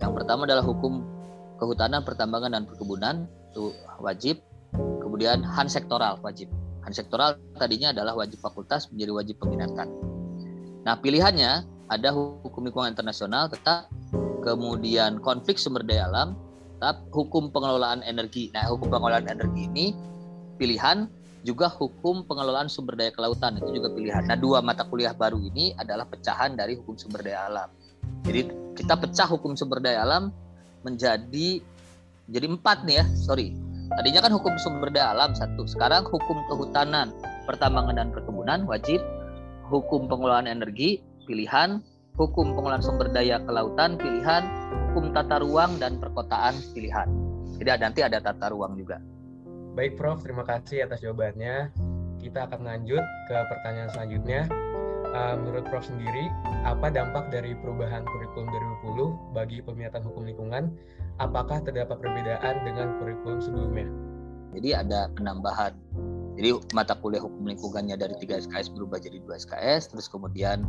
Yang 0.01 0.13
pertama 0.25 0.45
adalah 0.49 0.65
hukum 0.65 1.05
kehutanan, 1.61 2.05
pertambangan 2.05 2.55
dan 2.55 2.63
perkebunan 2.65 3.29
itu 3.53 3.73
wajib. 4.01 4.41
Kemudian 5.01 5.41
han 5.45 5.67
sektoral 5.67 6.21
wajib. 6.21 6.53
Han 6.85 6.93
sektoral 6.95 7.37
tadinya 7.57 7.91
adalah 7.91 8.15
wajib 8.19 8.39
fakultas 8.43 8.89
menjadi 8.93 9.13
wajib 9.13 9.37
peminatan. 9.43 9.89
Nah 10.87 10.95
pilihannya 10.99 11.67
ada 11.89 12.09
hukum 12.13 12.69
lingkungan 12.69 12.93
internasional 12.93 13.49
tetap, 13.49 13.89
kemudian 14.45 15.21
konflik 15.21 15.57
sumber 15.57 15.85
daya 15.85 16.09
alam, 16.09 16.37
tetap 16.79 17.09
hukum 17.13 17.51
pengelolaan 17.51 18.05
energi. 18.05 18.53
Nah 18.53 18.69
hukum 18.69 18.89
pengelolaan 18.93 19.29
energi 19.29 19.69
ini 19.69 19.87
pilihan 20.57 21.09
juga 21.47 21.71
hukum 21.71 22.27
pengelolaan 22.27 22.69
sumber 22.69 22.99
daya 22.99 23.13
kelautan 23.15 23.57
itu 23.57 23.81
juga 23.83 23.93
pilihan. 23.95 24.27
Nah 24.27 24.37
dua 24.37 24.61
mata 24.61 24.85
kuliah 24.85 25.15
baru 25.15 25.39
ini 25.39 25.73
adalah 25.79 26.05
pecahan 26.05 26.55
dari 26.59 26.77
hukum 26.77 26.99
sumber 26.99 27.25
daya 27.25 27.49
alam. 27.49 27.69
Jadi 28.25 28.41
kita 28.77 28.95
pecah 28.95 29.29
hukum 29.29 29.57
sumber 29.57 29.81
daya 29.81 30.05
alam 30.05 30.31
menjadi 30.87 31.61
jadi 32.29 32.47
empat 32.47 32.85
nih 32.85 33.03
ya 33.03 33.05
sorry 33.17 33.57
tadinya 33.97 34.21
kan 34.25 34.33
hukum 34.35 34.55
sumber 34.61 34.93
daya 34.93 35.17
alam 35.17 35.33
satu. 35.33 35.65
Sekarang 35.65 36.05
hukum 36.09 36.45
kehutanan 36.53 37.15
pertambangan 37.49 37.97
dan 37.97 38.09
perkebunan 38.13 38.69
wajib. 38.69 39.01
Hukum 39.69 40.09
pengelolaan 40.09 40.49
energi 40.49 41.01
pilihan. 41.29 41.81
Hukum 42.19 42.57
pengelolaan 42.57 42.85
sumber 42.85 43.09
daya 43.09 43.41
kelautan 43.45 43.97
pilihan. 43.97 44.45
Hukum 44.91 45.13
tata 45.15 45.41
ruang 45.41 45.77
dan 45.79 46.01
perkotaan 46.03 46.57
pilihan. 46.75 47.09
Jadi 47.59 47.69
nanti 47.79 48.01
ada 48.05 48.19
tata 48.21 48.53
ruang 48.53 48.77
juga. 48.77 49.01
Baik 49.79 49.95
Prof. 49.95 50.27
Terima 50.27 50.43
kasih 50.43 50.91
atas 50.91 51.03
jawabannya. 51.03 51.71
Kita 52.19 52.51
akan 52.51 52.67
lanjut 52.67 53.03
ke 53.31 53.37
pertanyaan 53.47 53.91
selanjutnya. 53.95 54.43
Uh, 55.09 55.35
menurut 55.41 55.65
Prof. 55.71 55.87
sendiri, 55.87 56.29
apa 56.69 56.93
dampak 56.93 57.33
dari 57.33 57.57
perubahan 57.57 58.05
kurikulum 58.05 58.51
2020 58.85 59.33
bagi 59.33 59.59
peminatan 59.65 60.03
hukum 60.05 60.27
lingkungan? 60.27 60.75
Apakah 61.19 61.59
terdapat 61.67 61.99
perbedaan 61.99 62.63
dengan 62.63 62.95
kurikulum 63.03 63.43
sebelumnya? 63.43 63.91
Jadi 64.55 64.71
ada 64.71 65.11
penambahan. 65.19 65.75
Jadi 66.39 66.55
mata 66.71 66.95
kuliah 66.95 67.19
hukum 67.19 67.43
lingkungannya 67.43 67.99
dari 67.99 68.15
3 68.15 68.47
SKS 68.47 68.71
berubah 68.71 69.03
jadi 69.03 69.19
2 69.27 69.43
SKS, 69.43 69.91
terus 69.91 70.07
kemudian 70.07 70.63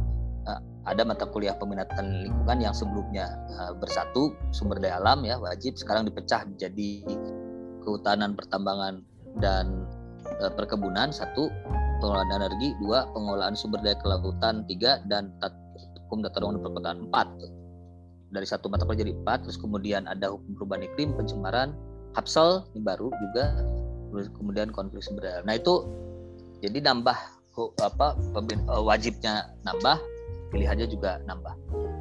uh, 0.49 0.57
ada 0.89 1.05
mata 1.05 1.29
kuliah 1.29 1.53
peminatan 1.53 2.25
lingkungan 2.25 2.57
yang 2.65 2.73
sebelumnya 2.73 3.29
uh, 3.61 3.77
bersatu 3.77 4.33
sumber 4.49 4.81
daya 4.81 4.97
alam 4.97 5.21
ya 5.21 5.37
wajib 5.37 5.77
sekarang 5.77 6.09
dipecah 6.09 6.41
menjadi 6.49 7.05
kehutanan 7.85 8.33
pertambangan 8.33 9.05
dan 9.37 9.85
uh, 10.41 10.49
perkebunan 10.49 11.13
satu 11.13 11.53
pengelolaan 12.01 12.41
energi, 12.41 12.73
dua 12.81 13.05
pengelolaan 13.13 13.53
sumber 13.53 13.85
daya 13.85 14.01
kelautan, 14.01 14.65
tiga 14.65 14.97
dan 15.05 15.29
hukum 16.09 16.25
tata 16.25 16.41
ruang 16.41 16.57
dan 16.57 16.63
perkotaan 16.65 16.99
empat. 17.05 17.27
Dari 18.29 18.45
satu 18.45 18.69
mata 18.69 18.85
kuliah 18.85 19.09
jadi 19.09 19.13
empat, 19.17 19.49
terus 19.49 19.57
kemudian 19.57 20.05
ada 20.05 20.29
hukum 20.29 20.53
perubahan 20.53 20.85
iklim, 20.85 21.17
pencemaran, 21.17 21.73
Hapsel 22.17 22.65
ini 22.73 22.81
baru 22.81 23.13
juga, 23.13 23.53
kemudian 24.33 24.73
konflik 24.73 25.05
sumber 25.05 25.29
daya. 25.29 25.39
Nah 25.45 25.57
itu 25.57 25.85
jadi 26.65 26.81
nambah 26.81 27.17
apa 27.83 28.07
eh, 28.49 28.81
wajibnya 28.81 29.53
nambah, 29.61 29.97
pilihannya 30.49 30.89
juga 30.89 31.21
nambah. 31.29 31.53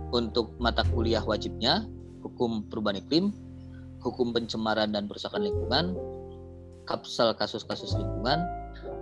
Untuk 0.08 0.56
mata 0.56 0.80
kuliah 0.88 1.20
wajibnya 1.20 1.84
hukum 2.24 2.64
perubahan 2.72 3.04
iklim, 3.04 3.36
hukum 4.00 4.32
pencemaran 4.32 4.96
dan 4.96 5.04
perusakan 5.04 5.44
lingkungan, 5.44 5.92
kapsel 6.88 7.36
kasus-kasus 7.36 7.92
lingkungan, 7.98 8.40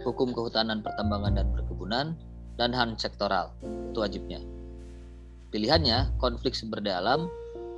hukum 0.02 0.34
kehutanan 0.34 0.82
pertambangan 0.82 1.38
dan 1.38 1.46
perkebunan, 1.54 2.06
dan 2.58 2.74
HAN 2.74 2.98
sektoral. 2.98 3.54
Itu 3.92 4.02
wajibnya. 4.02 4.42
Pilihannya 5.54 6.18
konflik 6.18 6.52
sumber 6.52 6.82
daya 6.82 6.98
alam, 7.02 7.30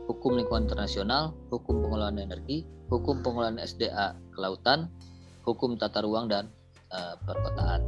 hukum 0.08 0.36
lingkungan 0.36 0.66
internasional, 0.66 1.36
hukum 1.52 1.84
pengelolaan 1.84 2.18
energi, 2.18 2.64
hukum 2.88 3.20
pengelolaan 3.20 3.60
SDA 3.60 4.16
kelautan, 4.32 4.88
hukum 5.44 5.76
tata 5.76 6.00
ruang 6.00 6.32
dan 6.32 6.48
uh, 6.92 7.14
perkotaan. 7.24 7.84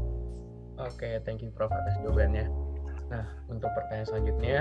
Oke, 0.80 0.96
okay, 0.96 1.14
thank 1.24 1.44
you 1.44 1.52
Prof 1.52 1.72
atas 1.72 1.96
jawabannya. 2.00 2.48
Nah, 3.12 3.24
untuk 3.52 3.68
pertanyaan 3.76 4.08
selanjutnya, 4.08 4.58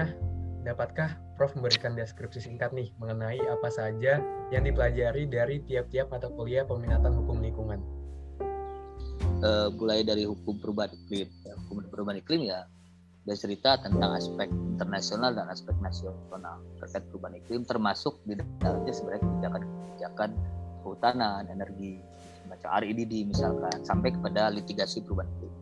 dapatkah 0.67 1.15
Prof 1.39 1.55
memberikan 1.55 1.95
deskripsi 1.95 2.43
singkat 2.43 2.75
nih 2.75 2.91
mengenai 2.99 3.39
apa 3.47 3.71
saja 3.71 4.19
yang 4.51 4.63
dipelajari 4.67 5.27
dari 5.27 5.63
tiap-tiap 5.63 6.11
mata 6.11 6.27
kuliah 6.31 6.67
peminatan 6.67 7.15
hukum 7.15 7.39
lingkungan? 7.39 7.79
uh, 9.43 9.67
mulai 9.75 10.03
dari 10.03 10.23
hukum 10.27 10.59
perubahan 10.59 10.91
iklim 10.93 11.27
ya, 11.43 11.53
hukum 11.65 11.83
perubahan 11.87 12.19
iklim 12.19 12.41
ya 12.47 12.67
ada 13.27 13.35
cerita 13.35 13.77
tentang 13.83 14.15
aspek 14.15 14.47
internasional 14.49 15.35
dan 15.35 15.45
aspek 15.51 15.75
nasional 15.83 16.57
terkait 16.79 17.03
perubahan 17.11 17.37
iklim 17.37 17.61
termasuk 17.67 18.17
di 18.25 18.39
dalamnya 18.63 18.93
sebenarnya 18.95 19.21
kebijakan-kebijakan 19.27 20.29
kehutanan 20.81 21.43
energi 21.51 21.99
semacam 22.41 22.69
RIDD 22.81 23.13
misalkan 23.29 23.77
sampai 23.85 24.09
kepada 24.15 24.49
litigasi 24.49 25.05
perubahan 25.05 25.29
iklim. 25.37 25.53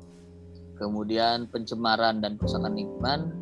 Kemudian 0.77 1.49
pencemaran 1.49 2.21
dan 2.21 2.37
kerusakan 2.37 2.77
lingkungan 2.77 3.33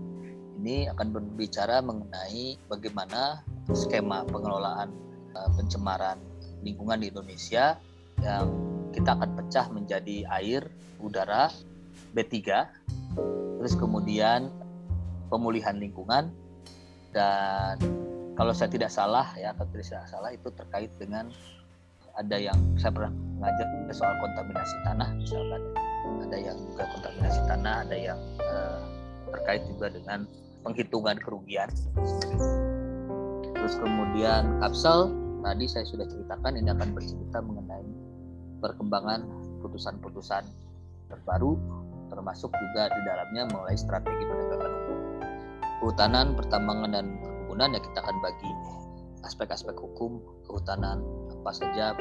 ini 0.64 0.88
akan 0.90 1.12
berbicara 1.12 1.84
mengenai 1.84 2.58
bagaimana 2.72 3.44
skema 3.76 4.24
pengelolaan 4.26 4.90
uh, 5.36 5.52
pencemaran 5.54 6.18
lingkungan 6.64 7.04
di 7.04 7.12
Indonesia 7.12 7.78
yang 8.24 8.50
kita 8.96 9.14
akan 9.20 9.36
pecah 9.36 9.68
menjadi 9.70 10.24
air, 10.32 10.66
udara, 11.04 11.52
B3, 12.16 12.32
terus 13.66 13.82
kemudian 13.82 14.54
pemulihan 15.34 15.74
lingkungan. 15.74 16.30
Dan 17.10 17.82
kalau 18.38 18.54
saya 18.54 18.70
tidak 18.70 18.94
salah 18.94 19.34
ya 19.42 19.58
atau 19.58 19.66
tidak 19.74 20.06
salah 20.06 20.30
itu 20.30 20.54
terkait 20.54 20.94
dengan 21.02 21.34
ada 22.14 22.38
yang 22.38 22.54
saya 22.78 22.94
pernah 22.94 23.10
mengajar 23.10 23.66
soal 23.90 24.14
kontaminasi 24.22 24.78
tanah 24.86 25.10
misalkan. 25.18 25.62
Ada 26.30 26.38
yang 26.38 26.58
juga 26.62 26.86
kontaminasi 26.94 27.42
tanah 27.50 27.74
ada 27.90 27.98
yang 27.98 28.20
uh, 28.38 28.86
terkait 29.34 29.66
juga 29.66 29.90
dengan 29.90 30.30
penghitungan 30.62 31.18
kerugian. 31.18 31.74
Terus 33.50 33.74
kemudian 33.82 34.62
kapsel 34.62 35.10
tadi 35.42 35.66
saya 35.66 35.90
sudah 35.90 36.06
ceritakan 36.06 36.54
ini 36.62 36.70
akan 36.70 36.94
bercerita 36.94 37.42
mengenai 37.42 37.90
perkembangan 38.62 39.26
putusan-putusan 39.66 40.46
terbaru 41.10 41.58
termasuk 42.10 42.54
juga 42.54 42.90
di 42.92 43.02
dalamnya 43.06 43.44
mulai 43.54 43.76
strategi 43.76 44.24
penegakan 44.26 44.72
hukum. 44.72 45.00
Kehutanan, 45.82 46.28
pertambangan 46.38 46.92
dan 46.94 47.06
perkebunan 47.22 47.72
ya 47.72 47.80
kita 47.80 48.00
akan 48.04 48.18
bagi 48.20 48.52
aspek-aspek 49.26 49.80
hukum 49.80 50.22
kehutanan 50.46 51.02
apa 51.34 51.52
saja 51.56 51.98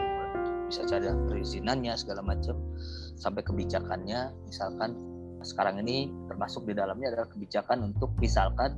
bisa 0.68 0.84
cari 0.88 1.08
perizinannya 1.08 1.94
segala 1.96 2.20
macam 2.26 2.58
sampai 3.16 3.46
kebijakannya 3.46 4.34
misalkan 4.50 4.96
sekarang 5.44 5.78
ini 5.84 6.08
termasuk 6.26 6.64
di 6.64 6.73
dalamnya 6.73 7.12
adalah 7.12 7.28
kebijakan 7.30 7.92
untuk 7.92 8.11
misalkan 8.18 8.75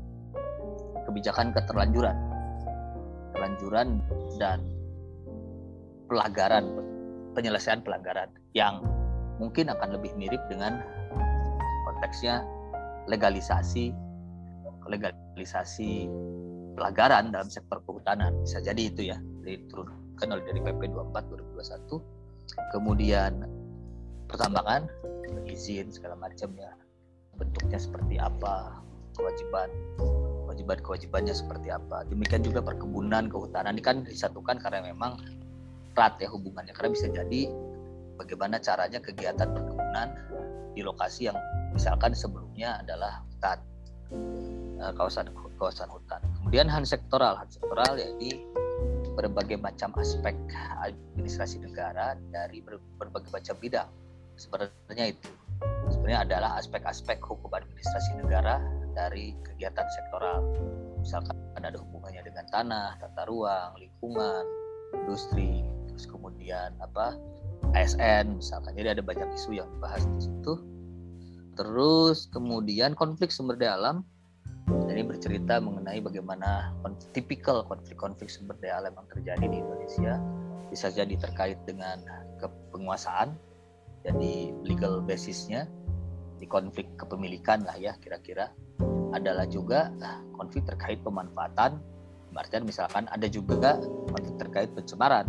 kebijakan 1.06 1.54
keterlanjuran 1.54 2.16
terlanjuran 3.35 4.02
dan 4.37 4.61
pelanggaran 6.11 6.66
penyelesaian 7.33 7.80
pelanggaran 7.80 8.30
yang 8.52 8.83
mungkin 9.38 9.71
akan 9.71 9.97
lebih 9.97 10.12
mirip 10.18 10.40
dengan 10.50 10.83
konteksnya 11.97 12.45
legalisasi 13.09 13.97
legalisasi 14.85 16.07
pelanggaran 16.76 17.33
dalam 17.33 17.49
sektor 17.49 17.81
kehutanan. 17.88 18.37
Bisa 18.45 18.61
jadi 18.61 18.93
itu 18.93 19.09
ya 19.09 19.19
diturunkan 19.43 20.29
oleh 20.29 20.45
dari 20.45 20.61
PP 20.61 20.93
24 20.93 21.57
2021 21.57 22.76
kemudian 22.76 23.33
pertambangan 24.29 24.87
izin 25.49 25.88
segala 25.88 26.21
macam 26.21 26.53
ya. 26.53 26.71
Bentuknya 27.41 27.81
seperti 27.81 28.21
apa 28.21 28.85
kewajiban 29.17 29.73
kewajiban 30.45 30.79
kewajibannya 30.85 31.33
seperti 31.33 31.73
apa. 31.73 32.05
Demikian 32.12 32.45
juga 32.45 32.61
perkebunan 32.61 33.33
kehutanan. 33.33 33.81
Ini 33.81 33.83
kan 33.83 33.97
disatukan 34.05 34.61
karena 34.61 34.85
memang 34.85 35.17
erat 35.97 36.21
ya 36.21 36.29
hubungannya. 36.29 36.76
Karena 36.76 36.93
bisa 36.93 37.09
jadi 37.09 37.49
bagaimana 38.21 38.61
caranya 38.61 39.00
kegiatan 39.00 39.49
perkebunan 39.49 40.09
di 40.76 40.85
lokasi 40.85 41.33
yang 41.33 41.38
misalkan 41.73 42.12
sebelumnya 42.12 42.85
adalah 42.85 43.25
hutan 43.25 43.59
uh, 44.76 44.92
kawasan 44.92 45.33
kawasan 45.56 45.88
hutan. 45.88 46.21
Kemudian 46.37 46.68
han 46.68 46.85
sektoral 46.85 47.40
han 47.40 47.49
sektoral 47.49 47.97
yakni 47.97 48.45
berbagai 49.16 49.56
macam 49.56 49.97
aspek 49.97 50.37
administrasi 50.85 51.64
negara 51.64 52.12
dari 52.28 52.61
berbagai 53.00 53.33
macam 53.33 53.56
bidang. 53.56 53.88
Sebenarnya 54.37 55.16
itu 55.16 55.33
sebenarnya 55.88 56.28
adalah 56.28 56.61
aspek-aspek 56.61 57.25
hukum 57.25 57.49
administrasi 57.49 58.21
negara 58.21 58.61
dari 58.92 59.33
kegiatan 59.40 59.88
sektoral. 59.88 60.45
Misalkan 61.00 61.33
ada 61.56 61.80
hubungannya 61.80 62.21
dengan 62.21 62.45
tanah 62.52 63.00
tata 63.00 63.25
ruang 63.25 63.80
lingkungan 63.80 64.45
industri 65.02 65.64
terus 65.90 66.06
kemudian 66.06 66.76
apa 66.78 67.16
ASN 67.76 68.40
misalkan. 68.40 68.73
Jadi 68.73 68.88
ada 68.97 69.02
banyak 69.04 69.28
isu 69.37 69.61
yang 69.61 69.68
dibahas 69.76 70.09
di 70.09 70.21
situ. 70.25 70.52
Terus 71.56 72.28
kemudian 72.33 72.97
konflik 72.97 73.28
sumber 73.33 73.56
daya 73.56 73.76
alam 73.76 74.04
ini 74.90 75.06
bercerita 75.06 75.62
mengenai 75.62 76.02
bagaimana 76.02 76.75
tipikal 77.14 77.62
konflik-konflik 77.68 78.33
sumber 78.33 78.56
daya 78.59 78.80
alam 78.83 78.97
yang 78.97 79.09
terjadi 79.12 79.45
di 79.47 79.56
Indonesia 79.62 80.18
bisa 80.73 80.90
jadi 80.90 81.14
terkait 81.14 81.56
dengan 81.62 82.02
kepenguasaan 82.42 83.37
jadi 84.02 84.52
legal 84.66 85.00
basisnya 85.06 85.71
di 86.37 86.45
konflik 86.50 86.90
kepemilikan 86.99 87.62
lah 87.64 87.76
ya 87.76 87.95
kira-kira. 88.00 88.52
Adalah 89.14 89.49
juga 89.49 89.88
konflik 90.37 90.68
terkait 90.68 91.00
pemanfaatan 91.00 91.80
artian 92.37 92.68
misalkan 92.68 93.09
ada 93.09 93.25
juga 93.33 93.80
konflik 94.12 94.37
terkait 94.37 94.68
pencemaran 94.76 95.25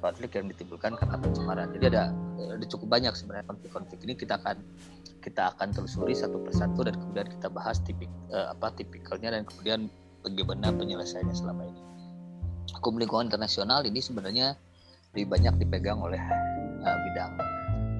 konflik 0.00 0.34
yang 0.34 0.48
ditimbulkan 0.48 0.96
karena 0.96 1.16
pencemaran. 1.20 1.68
Jadi 1.76 1.84
ada 1.94 2.10
ada 2.40 2.66
cukup 2.66 2.88
banyak 2.88 3.12
sebenarnya 3.14 3.46
konflik-konflik 3.46 4.00
ini. 4.08 4.16
Kita 4.16 4.40
akan 4.40 4.56
kita 5.20 5.52
akan 5.54 5.68
telusuri 5.76 6.16
satu 6.16 6.40
persatu 6.40 6.80
dan 6.88 6.96
kemudian 6.96 7.28
kita 7.28 7.52
bahas 7.52 7.78
tipik 7.84 8.08
uh, 8.32 8.50
apa 8.56 8.72
tipikalnya 8.74 9.36
dan 9.36 9.42
kemudian 9.44 9.92
bagaimana 10.24 10.72
penyelesaiannya 10.72 11.36
selama 11.36 11.68
ini. 11.68 11.80
Hukum 12.80 12.96
lingkungan 12.96 13.28
internasional 13.28 13.84
ini 13.84 14.00
sebenarnya 14.00 14.56
lebih 15.12 15.28
banyak 15.28 15.54
dipegang 15.60 16.00
oleh 16.00 16.20
uh, 16.82 16.96
bidang 17.06 17.32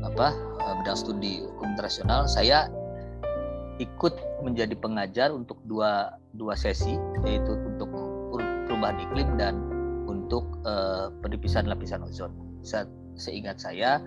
apa 0.01 0.33
uh, 0.65 0.75
bidang 0.81 0.97
studi 0.97 1.45
hukum 1.45 1.77
internasional. 1.77 2.25
Saya 2.25 2.73
ikut 3.81 4.13
menjadi 4.45 4.77
pengajar 4.77 5.33
untuk 5.33 5.61
dua 5.69 6.17
dua 6.37 6.57
sesi 6.57 6.97
yaitu 7.25 7.53
untuk 7.57 7.89
perubahan 8.69 8.97
iklim 9.09 9.29
dan 9.37 9.55
untuk 10.11 10.43
uh, 10.67 11.15
penipisan 11.23 11.71
lapisan 11.71 12.03
ozon. 12.03 12.35
Saya, 12.67 12.91
seingat 13.15 13.63
saya 13.63 14.03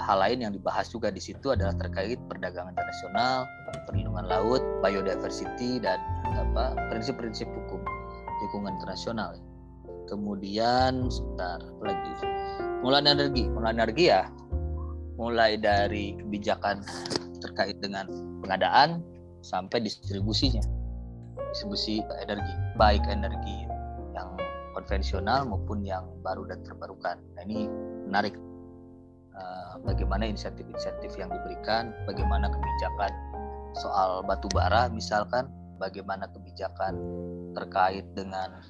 hal 0.00 0.16
lain 0.16 0.46
yang 0.46 0.52
dibahas 0.54 0.88
juga 0.88 1.12
di 1.12 1.20
situ 1.20 1.52
adalah 1.52 1.76
terkait 1.76 2.16
perdagangan 2.30 2.72
internasional, 2.72 3.44
perlindungan 3.84 4.24
laut, 4.30 4.62
biodiversity 4.80 5.82
dan 5.82 6.00
apa 6.32 6.78
prinsip-prinsip 6.88 7.50
hukum 7.50 7.82
lingkungan 8.40 8.78
internasional. 8.80 9.36
Kemudian 10.08 11.12
sebentar 11.12 11.60
lagi 11.84 12.12
pengelolaan 12.80 13.06
energi, 13.12 13.42
pengelolaan 13.52 13.76
energi 13.76 14.04
ya 14.08 14.22
mulai 15.20 15.60
dari 15.60 16.16
kebijakan 16.16 16.80
terkait 17.44 17.76
dengan 17.84 18.08
pengadaan 18.40 19.04
sampai 19.44 19.84
distribusinya 19.84 20.64
distribusi 21.52 22.00
energi 22.24 22.54
baik 22.80 23.04
energi 23.04 23.69
konvensional 24.80 25.44
maupun 25.44 25.84
yang 25.84 26.08
baru 26.24 26.48
dan 26.48 26.64
terbarukan 26.64 27.20
nah 27.36 27.42
ini 27.44 27.68
menarik 28.08 28.32
uh, 29.36 29.76
bagaimana 29.84 30.24
insentif-insentif 30.24 31.12
yang 31.20 31.28
diberikan 31.28 31.92
bagaimana 32.08 32.48
kebijakan 32.48 33.12
soal 33.76 34.24
batu 34.24 34.48
bara 34.50 34.88
misalkan 34.88 35.46
bagaimana 35.76 36.24
kebijakan 36.32 36.96
terkait 37.52 38.08
dengan 38.16 38.64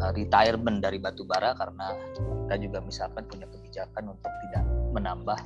uh, 0.00 0.10
retirement 0.16 0.80
dari 0.80 0.96
batu 0.96 1.28
bara 1.28 1.52
karena 1.54 1.92
kita 2.48 2.56
juga 2.58 2.78
misalkan 2.80 3.22
punya 3.28 3.46
kebijakan 3.52 4.16
untuk 4.16 4.32
tidak 4.48 4.64
menambah 4.96 5.38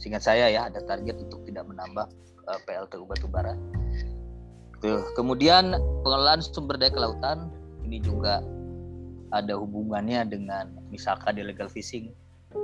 seingat 0.00 0.24
saya 0.24 0.48
ya 0.48 0.72
ada 0.72 0.80
target 0.88 1.20
untuk 1.20 1.44
tidak 1.44 1.68
menambah 1.68 2.08
eh, 2.48 2.60
PLTU 2.64 3.04
batubara. 3.04 3.52
Tuh. 4.80 5.04
Kemudian 5.12 5.76
pengelolaan 6.00 6.40
sumber 6.40 6.80
daya 6.80 6.88
kelautan 6.88 7.52
ini 7.84 8.00
juga 8.00 8.40
ada 9.30 9.54
hubungannya 9.54 10.26
dengan 10.26 10.74
misalkan 10.90 11.38
illegal 11.38 11.70
fishing, 11.70 12.10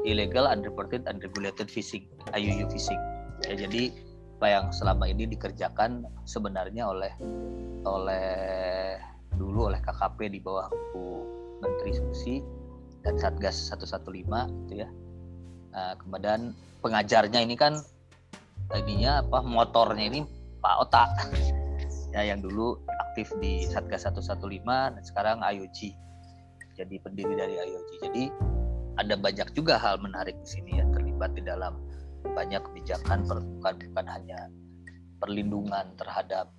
illegal, 0.02 0.50
unreported, 0.50 1.06
unregulated 1.06 1.70
fishing, 1.70 2.06
IUU 2.34 2.66
fishing. 2.70 2.98
Ya, 3.46 3.54
jadi 3.66 3.94
apa 4.36 4.46
yang 4.52 4.66
selama 4.68 5.08
ini 5.08 5.24
dikerjakan 5.30 6.04
sebenarnya 6.28 6.92
oleh 6.92 7.12
oleh 7.86 8.98
dulu 9.38 9.72
oleh 9.72 9.80
KKP 9.80 10.36
di 10.36 10.40
bawah 10.42 10.68
Bu 10.92 11.24
Menteri 11.62 11.96
Susi 11.96 12.42
dan 13.06 13.16
Satgas 13.16 13.72
115 13.72 14.26
gitu 14.66 14.74
ya. 14.82 14.88
Nah, 15.72 15.94
kemudian 16.00 16.52
pengajarnya 16.82 17.40
ini 17.40 17.54
kan 17.54 17.80
ininya 18.74 19.22
apa 19.22 19.40
motornya 19.46 20.04
ini 20.10 20.20
Pak 20.58 20.76
Ota 20.82 21.04
ya 22.16 22.26
yang 22.26 22.42
dulu 22.42 22.76
aktif 23.12 23.30
di 23.38 23.64
Satgas 23.64 24.08
115 24.08 24.66
dan 24.66 25.02
sekarang 25.04 25.38
IOG 25.40 25.94
jadi 26.76 26.94
pendiri 27.00 27.34
dari 27.34 27.54
IOG 27.56 27.90
jadi 28.04 28.24
ada 28.96 29.14
banyak 29.16 29.48
juga 29.52 29.76
hal 29.76 30.00
menarik 30.00 30.36
di 30.40 30.48
sini 30.48 30.70
ya 30.80 30.84
terlibat 30.92 31.32
di 31.36 31.42
dalam 31.44 31.80
banyak 32.24 32.60
kebijakan 32.72 33.24
bukan 33.24 33.74
bukan 33.90 34.06
hanya 34.08 34.48
perlindungan 35.20 35.96
terhadap 35.96 36.52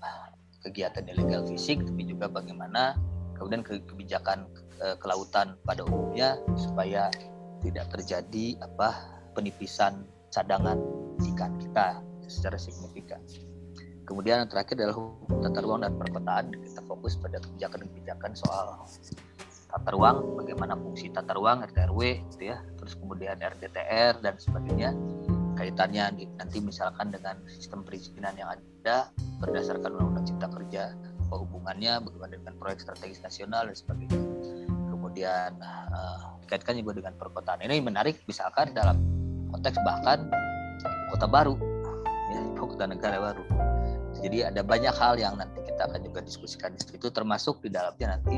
kegiatan 0.65 1.05
illegal 1.05 1.45
fisik 1.45 1.81
tapi 1.85 2.03
juga 2.09 2.29
bagaimana 2.29 2.97
kemudian 3.37 3.61
kebijakan 3.61 4.49
eh, 4.81 4.97
kelautan 4.97 5.53
pada 5.65 5.85
umumnya 5.85 6.41
supaya 6.57 7.13
tidak 7.61 7.89
terjadi 7.93 8.57
apa 8.61 9.17
penipisan 9.37 10.05
cadangan 10.33 10.77
ikan 11.33 11.53
kita 11.61 12.01
secara 12.27 12.57
signifikan. 12.59 13.21
Kemudian 14.07 14.45
yang 14.45 14.49
terakhir 14.49 14.79
adalah 14.79 15.11
tata 15.43 15.59
ruang 15.63 15.83
dan 15.83 15.93
perkotaan. 15.99 16.45
Kita 16.63 16.79
fokus 16.87 17.19
pada 17.19 17.43
kebijakan-kebijakan 17.43 18.31
soal 18.39 18.87
tata 19.67 19.89
ruang, 19.93 20.39
bagaimana 20.39 20.73
fungsi 20.79 21.11
tata 21.11 21.35
ruang 21.35 21.63
RT 21.63 21.77
RW, 21.91 22.01
gitu 22.35 22.43
ya. 22.55 22.57
Terus 22.79 22.93
kemudian 22.95 23.37
RDTR 23.37 24.23
dan 24.23 24.35
sebagainya. 24.39 24.91
Kaitannya 25.57 26.29
nanti 26.37 26.57
misalkan 26.61 27.09
dengan 27.09 27.41
sistem 27.49 27.81
perizinan 27.81 28.37
yang 28.37 28.53
ada 28.53 29.09
berdasarkan 29.41 29.89
Undang-Undang 29.97 30.25
Cipta 30.29 30.47
Kerja, 30.53 30.83
hubungannya 31.33 31.97
bagaimana 32.05 32.33
dengan 32.37 32.53
proyek 32.61 32.79
strategis 32.85 33.19
nasional 33.25 33.65
dan 33.65 33.73
sebagainya. 33.73 34.21
Kemudian 34.93 35.57
uh, 35.63 36.37
dikaitkan 36.45 36.77
juga 36.77 37.01
dengan 37.01 37.17
perkotaan. 37.17 37.65
Ini 37.65 37.81
menarik 37.81 38.21
misalkan 38.29 38.77
dalam 38.77 39.01
konteks 39.49 39.81
bahkan 39.81 40.29
kota 41.09 41.25
baru 41.27 41.55
ya 42.31 42.41
kota 42.59 42.85
negara 42.87 43.17
baru 43.17 43.43
jadi 44.17 44.49
ada 44.49 44.61
banyak 44.65 44.95
hal 44.97 45.15
yang 45.17 45.37
nanti 45.37 45.61
kita 45.63 45.87
akan 45.87 46.01
juga 46.03 46.19
diskusikan 46.25 46.73
di 46.73 46.81
situ 46.81 47.07
termasuk 47.13 47.61
di 47.63 47.69
dalamnya 47.69 48.17
nanti 48.17 48.37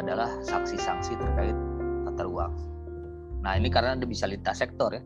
adalah 0.00 0.28
sanksi-sanksi 0.42 1.14
terkait 1.20 1.56
tata 2.08 2.22
ruang. 2.24 2.52
Nah 3.44 3.56
ini 3.56 3.68
karena 3.72 3.96
ada 3.96 4.06
bisa 4.08 4.28
lintas 4.28 4.60
sektor 4.60 4.92
ya. 4.92 5.02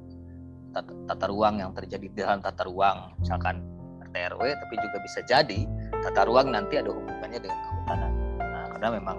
Tata, 0.75 0.91
tata 1.07 1.27
ruang 1.31 1.63
yang 1.63 1.71
terjadi 1.71 2.07
di 2.11 2.17
dalam 2.19 2.43
tata 2.43 2.67
ruang 2.67 3.15
misalkan 3.23 3.63
RT 4.11 4.17
RW 4.35 4.43
tapi 4.59 4.75
juga 4.83 4.99
bisa 5.07 5.21
jadi 5.23 5.61
tata 6.03 6.27
ruang 6.27 6.51
nanti 6.51 6.83
ada 6.83 6.91
hubungannya 6.91 7.39
dengan 7.39 7.59
kehutanan. 7.63 8.13
Nah 8.43 8.65
karena 8.75 8.89
memang 8.99 9.19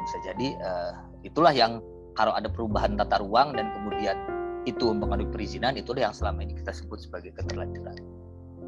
bisa 0.00 0.16
jadi 0.24 0.48
uh, 0.64 0.92
itulah 1.20 1.52
yang 1.52 1.84
kalau 2.16 2.32
ada 2.32 2.48
perubahan 2.48 2.96
tata 2.96 3.20
ruang 3.20 3.52
dan 3.52 3.68
kemudian 3.76 4.16
itu 4.68 4.92
mempengaruhi 4.92 5.28
perizinan 5.32 5.76
itu 5.76 5.92
yang 5.96 6.12
selama 6.12 6.44
ini 6.44 6.56
kita 6.60 6.72
sebut 6.72 7.00
sebagai 7.00 7.32
keterlanjuran. 7.36 7.96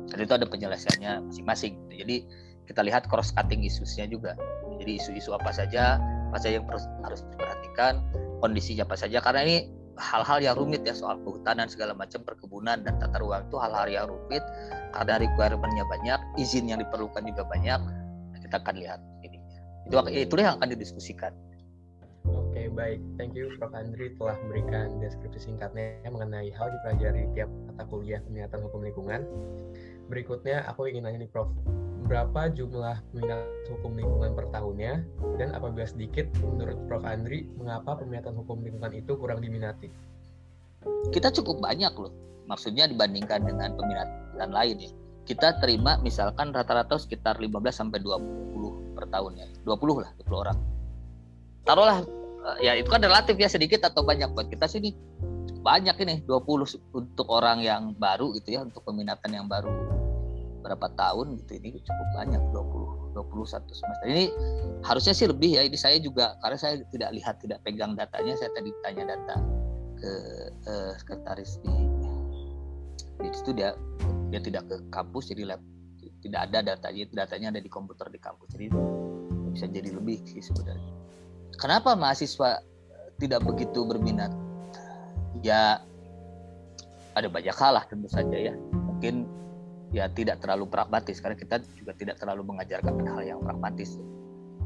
Dan 0.09 0.19
itu 0.25 0.33
ada 0.33 0.47
penyelesaiannya 0.49 1.33
masing-masing. 1.33 1.77
Jadi 1.93 2.25
kita 2.65 2.81
lihat 2.85 3.09
cross 3.09 3.33
cutting 3.37 3.65
isusnya 3.65 4.09
juga. 4.09 4.37
Jadi 4.81 5.01
isu-isu 5.01 5.37
apa 5.37 5.53
saja 5.53 6.01
apa 6.33 6.41
saja 6.41 6.65
yang 6.65 6.67
harus 7.05 7.21
diperhatikan 7.37 8.01
kondisinya 8.41 8.89
apa 8.89 8.97
saja 8.97 9.21
karena 9.21 9.45
ini 9.45 9.57
hal-hal 10.01 10.41
yang 10.41 10.57
rumit 10.57 10.81
ya 10.81 10.97
soal 10.97 11.21
kehutanan 11.21 11.69
segala 11.69 11.93
macam 11.93 12.25
perkebunan 12.25 12.81
dan 12.81 12.97
tata 12.97 13.21
ruang 13.21 13.45
itu 13.45 13.61
hal-hal 13.61 13.85
yang 13.93 14.09
rumit 14.09 14.41
karena 14.97 15.21
requirementnya 15.21 15.85
banyak 15.85 16.21
izin 16.41 16.73
yang 16.73 16.81
diperlukan 16.81 17.21
juga 17.29 17.45
banyak 17.45 17.81
kita 18.49 18.57
akan 18.65 18.75
lihat 18.81 19.01
ini 19.21 19.37
itu 19.85 19.95
itu 20.09 20.35
yang 20.41 20.57
akan 20.57 20.73
didiskusikan 20.73 21.37
Oke, 22.23 22.71
baik. 22.71 23.03
Thank 23.19 23.35
you 23.35 23.51
Prof. 23.59 23.75
Andri 23.75 24.15
telah 24.15 24.39
memberikan 24.47 25.03
deskripsi 25.03 25.51
singkatnya 25.51 26.07
mengenai 26.07 26.55
hal 26.55 26.71
dipelajari 26.71 27.27
tiap 27.35 27.51
mata 27.67 27.83
kuliah 27.91 28.23
peminatan 28.23 28.63
hukum 28.63 28.87
lingkungan. 28.87 29.27
Berikutnya, 30.07 30.63
aku 30.71 30.87
ingin 30.87 31.03
nanya 31.03 31.27
nih 31.27 31.31
Prof, 31.35 31.51
berapa 32.13 32.53
jumlah 32.53 33.01
peminat 33.09 33.41
hukum 33.73 33.97
lingkungan 33.97 34.37
per 34.37 34.45
tahunnya? 34.53 35.01
Dan 35.41 35.57
apabila 35.57 35.89
sedikit, 35.89 36.29
menurut 36.45 36.77
Prof. 36.85 37.09
Andri, 37.09 37.49
mengapa 37.57 37.97
peminatan 37.97 38.37
hukum 38.37 38.61
lingkungan 38.61 38.93
itu 38.93 39.17
kurang 39.17 39.41
diminati? 39.41 39.89
Kita 41.09 41.33
cukup 41.33 41.65
banyak 41.65 41.89
loh, 41.97 42.13
maksudnya 42.45 42.85
dibandingkan 42.85 43.49
dengan 43.49 43.73
peminatan 43.81 44.53
lain 44.53 44.77
ya. 44.77 44.93
kita 45.23 45.55
terima 45.63 46.03
misalkan 46.03 46.51
rata-rata 46.51 46.99
sekitar 46.99 47.39
15 47.39 47.49
sampai 47.71 48.03
20 48.03 48.93
per 48.93 49.09
tahun 49.09 49.33
ya. 49.41 49.47
20 49.65 50.05
lah, 50.05 50.11
20 50.29 50.37
orang. 50.37 50.59
Taruhlah 51.65 51.99
eh, 52.05 52.57
ya 52.69 52.73
itu 52.77 52.93
kan 52.93 53.01
relatif 53.01 53.41
ya 53.41 53.49
sedikit 53.49 53.89
atau 53.89 54.05
banyak 54.05 54.29
buat 54.37 54.53
kita 54.53 54.69
sini 54.69 54.93
banyak 55.63 55.95
ini 56.03 56.15
20 56.27 56.43
untuk 56.91 57.27
orang 57.31 57.63
yang 57.63 57.95
baru 57.95 58.35
gitu 58.35 58.59
ya 58.59 58.67
untuk 58.67 58.83
peminatan 58.83 59.31
yang 59.31 59.47
baru 59.47 60.02
berapa 60.63 60.87
tahun 60.95 61.37
gitu 61.43 61.59
ini 61.59 61.83
cukup 61.83 62.09
banyak 62.17 62.43
20 62.55 63.03
21 63.13 63.69
semester. 63.69 64.07
Ini 64.09 64.25
harusnya 64.83 65.13
sih 65.13 65.29
lebih 65.29 65.61
ya 65.61 65.63
ini 65.69 65.77
saya 65.77 66.01
juga 66.01 66.35
karena 66.41 66.59
saya 66.59 66.81
tidak 66.89 67.11
lihat 67.13 67.35
tidak 67.45 67.61
pegang 67.61 67.93
datanya 67.93 68.35
saya 68.41 68.51
tadi 68.57 68.73
tanya 68.81 69.13
data 69.13 69.37
ke 70.01 70.13
eh, 70.67 70.93
sekretaris 70.99 71.61
di 71.63 71.75
di 73.23 73.29
situ 73.31 73.55
dia 73.55 73.77
dia 74.33 74.41
tidak 74.43 74.67
ke 74.67 74.77
kampus 74.91 75.31
jadi 75.31 75.55
lab 75.55 75.61
tidak 76.25 76.41
ada 76.51 76.75
datanya 76.75 77.05
datanya 77.13 77.47
ada 77.55 77.61
di 77.61 77.71
komputer 77.71 78.09
di 78.11 78.19
kampus 78.19 78.49
jadi 78.57 78.73
bisa 79.53 79.69
jadi 79.69 79.93
lebih 79.93 80.25
sih 80.25 80.41
sebenarnya. 80.41 80.93
Kenapa 81.61 81.93
mahasiswa 81.93 82.65
tidak 83.21 83.45
begitu 83.45 83.85
berminat? 83.85 84.33
Ya 85.45 85.85
ada 87.13 87.29
banyak 87.29 87.53
hal 87.53 87.77
lah 87.77 87.85
tentu 87.85 88.09
saja 88.09 88.33
ya. 88.33 88.55
Mungkin 88.73 89.29
ya 89.93 90.09
tidak 90.09 90.41
terlalu 90.41 90.65
pragmatis 90.67 91.21
karena 91.21 91.37
kita 91.37 91.61
juga 91.77 91.93
tidak 91.93 92.17
terlalu 92.17 92.49
mengajarkan 92.49 93.05
hal 93.05 93.23
yang 93.23 93.41
pragmatis. 93.45 94.01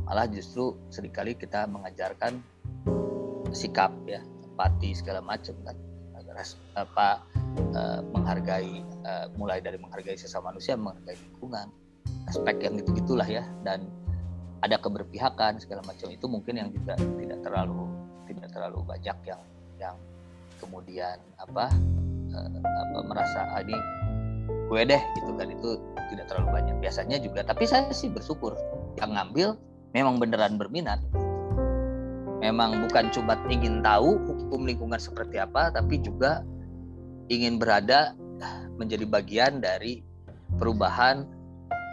Malah 0.07 0.31
justru 0.31 0.79
sering 0.89 1.11
kali 1.11 1.35
kita 1.35 1.67
mengajarkan 1.67 2.39
sikap 3.51 3.91
ya 4.07 4.23
empati 4.23 4.95
segala 4.95 5.21
macam 5.21 5.55
kan. 5.67 5.77
Apa 6.77 7.25
uh, 7.73 8.01
menghargai 8.13 8.85
uh, 9.09 9.27
mulai 9.41 9.59
dari 9.65 9.81
menghargai 9.81 10.21
sesama 10.21 10.53
manusia 10.53 10.77
menghargai 10.77 11.17
lingkungan 11.17 11.73
aspek 12.29 12.61
yang 12.63 12.79
gitu 12.79 12.93
gitulah 13.03 13.27
ya. 13.27 13.43
Dan 13.67 13.89
ada 14.61 14.77
keberpihakan 14.79 15.59
segala 15.59 15.83
macam 15.83 16.13
itu 16.13 16.27
mungkin 16.29 16.55
yang 16.61 16.69
juga 16.71 16.95
tidak 16.97 17.41
terlalu 17.41 17.89
tidak 18.29 18.49
terlalu 18.53 18.79
banyak 18.85 19.17
yang 19.25 19.41
yang 19.81 19.97
kemudian 20.61 21.17
apa 21.41 21.73
uh, 22.37 22.49
apa 22.63 22.99
merasa 23.09 23.41
ah, 23.57 23.61
ini 23.65 23.77
gue 24.67 24.81
deh 24.87 25.03
gitu 25.19 25.31
kan. 25.35 25.49
Itu 25.51 25.81
tidak 26.15 26.27
terlalu 26.31 26.49
banyak 26.63 26.77
biasanya 26.83 27.17
juga. 27.23 27.43
Tapi 27.47 27.65
saya 27.67 27.91
sih 27.91 28.11
bersyukur 28.11 28.55
yang 28.99 29.15
ngambil 29.15 29.59
memang 29.95 30.19
beneran 30.21 30.59
berminat. 30.59 31.01
Memang 32.45 32.85
bukan 32.85 33.11
cuma 33.11 33.35
ingin 33.49 33.81
tahu 33.81 34.21
hukum 34.29 34.69
lingkungan 34.69 35.01
seperti 35.01 35.41
apa 35.41 35.73
tapi 35.73 35.99
juga 35.99 36.45
ingin 37.33 37.57
berada 37.57 38.13
menjadi 38.77 39.09
bagian 39.09 39.65
dari 39.65 40.05
perubahan 40.61 41.25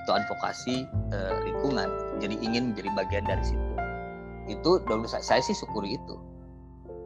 atau 0.03 0.19
advokasi 0.19 0.83
eh, 1.15 1.35
lingkungan. 1.47 1.87
Jadi 2.19 2.35
ingin 2.43 2.75
menjadi 2.75 2.89
bagian 2.91 3.23
dari 3.23 3.43
situ. 3.47 3.71
Itu 4.51 4.83
dulu 4.83 5.07
saya, 5.07 5.39
sih 5.39 5.55
syukuri 5.55 5.95
itu. 5.95 6.19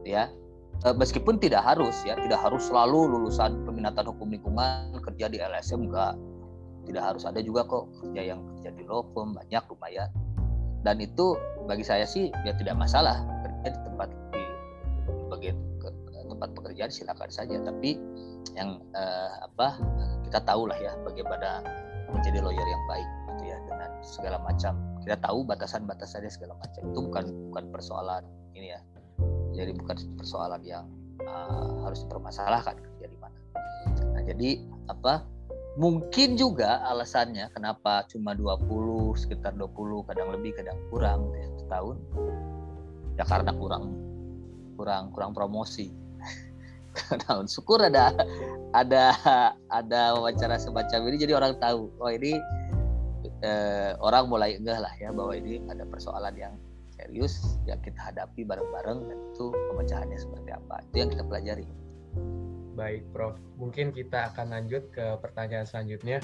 Ya 0.01 0.34
meskipun 0.86 1.42
tidak 1.42 1.66
harus 1.66 2.06
ya 2.06 2.13
tidak 2.13 2.38
harus 2.38 2.70
selalu 2.70 3.10
lulusan 3.18 3.66
peminatan 3.66 4.06
hukum 4.06 4.30
lingkungan 4.30 4.94
kerja 5.02 5.26
di 5.32 5.38
LSM 5.42 5.90
enggak. 5.90 6.13
Tidak 6.88 7.04
harus 7.04 7.28
ada 7.28 7.44
juga 7.44 7.68
kok 7.68 7.92
kerja 8.00 8.32
yang 8.32 8.40
kerja 8.56 8.70
di 8.78 8.84
firm 8.88 9.36
banyak 9.36 9.63
lumayan. 9.68 10.10
Dan 10.86 11.04
itu 11.04 11.36
bagi 11.68 11.84
saya 11.84 12.08
sih 12.08 12.32
ya 12.48 12.56
tidak 12.56 12.80
masalah 12.80 13.20
kerja 13.44 13.76
di 13.76 13.80
tempat 13.84 14.08
di 14.32 14.44
bagian 15.28 15.58
ke, 15.84 15.90
tempat 16.32 16.50
pekerjaan 16.56 16.92
silakan 16.94 17.28
saja. 17.28 17.60
Tapi 17.60 18.00
yang 18.56 18.80
eh, 18.96 19.32
apa 19.44 19.76
kita 20.30 20.40
tahu 20.48 20.70
lah 20.70 20.78
ya 20.80 20.96
bagaimana 21.04 21.60
menjadi 22.16 22.40
lawyer 22.40 22.63
yang 22.63 22.84
baik 22.88 23.10
gitu 23.36 23.44
ya 23.52 23.58
dengan 23.68 23.90
segala 24.00 24.38
macam. 24.40 24.80
Kita 25.04 25.20
tahu 25.20 25.44
batasan-batasannya 25.44 26.32
segala 26.32 26.56
macam. 26.56 26.82
Itu 26.88 27.00
bukan 27.04 27.26
bukan 27.52 27.66
persoalan 27.76 28.24
ini 28.56 28.72
ya 28.72 28.80
jadi 29.58 29.71
bukan 29.73 29.97
persoalan 30.21 30.62
yang 30.62 30.86
uh, 31.25 31.88
harus 31.88 32.06
dipermasalahkan 32.06 32.77
kerja 32.77 33.06
di 33.10 33.17
mana. 33.17 33.38
Nah, 34.13 34.21
jadi 34.21 34.62
apa? 34.88 35.25
Mungkin 35.77 36.41
juga 36.41 36.82
alasannya 36.89 37.53
kenapa 37.53 38.01
cuma 38.10 38.34
20, 38.34 39.13
sekitar 39.13 39.53
20, 39.53 40.10
kadang 40.10 40.34
lebih, 40.34 40.58
kadang 40.58 40.77
kurang 40.89 41.30
ya, 41.38 41.47
setahun. 41.62 41.97
Ya 43.13 43.23
karena 43.25 43.53
kurang 43.53 43.93
kurang 44.77 45.10
kurang 45.13 45.32
promosi. 45.34 45.93
Tahun 46.97 47.45
syukur 47.53 47.82
ada 47.82 48.10
ada 48.73 49.13
ada 49.69 50.01
wawancara 50.17 50.58
semacam 50.58 51.13
ini 51.13 51.17
jadi 51.21 51.38
orang 51.38 51.53
tahu 51.62 51.93
oh 52.01 52.10
ini 52.10 52.41
eh, 53.45 53.93
orang 54.01 54.25
mulai 54.25 54.58
enggak 54.58 54.82
lah 54.82 54.93
ya 54.97 55.13
bahwa 55.13 55.38
ini 55.38 55.62
ada 55.69 55.86
persoalan 55.86 56.34
yang 56.34 56.53
serius 56.98 57.62
yang 57.70 57.78
kita 57.86 58.12
hadapi 58.12 58.44
bareng-bareng 58.44 59.06
dan 59.06 59.18
itu 59.34 59.54
pemecahannya 59.72 60.18
seperti 60.18 60.50
apa. 60.52 60.82
Itu 60.90 60.96
yang 61.06 61.10
kita 61.14 61.24
pelajari. 61.24 61.66
Baik 62.78 63.10
Prof. 63.10 63.38
Mungkin 63.58 63.90
kita 63.90 64.34
akan 64.34 64.54
lanjut 64.54 64.86
ke 64.94 65.18
pertanyaan 65.22 65.66
selanjutnya. 65.66 66.22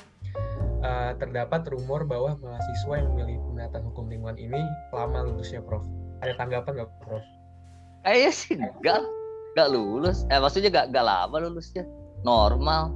Uh, 0.83 1.15
terdapat 1.15 1.63
rumor 1.71 2.03
bahwa 2.03 2.35
mahasiswa 2.43 2.93
yang 2.99 3.15
memilih 3.15 3.39
peminatan 3.47 3.81
hukum 3.87 4.11
lingkungan 4.11 4.37
ini 4.37 4.61
lama 4.91 5.25
lulusnya 5.25 5.63
Prof. 5.63 5.85
Ada 6.21 6.37
tanggapan 6.37 6.83
nggak 6.83 6.91
Prof? 7.01 7.25
Eh 8.03 8.29
sih 8.29 8.57
enggak 8.57 9.01
enggak 9.53 9.69
lulus. 9.71 10.25
Eh 10.29 10.37
maksudnya 10.37 10.69
enggak, 10.69 10.87
enggak 10.93 11.05
lama 11.07 11.35
lulusnya. 11.49 11.83
Normal. 12.21 12.93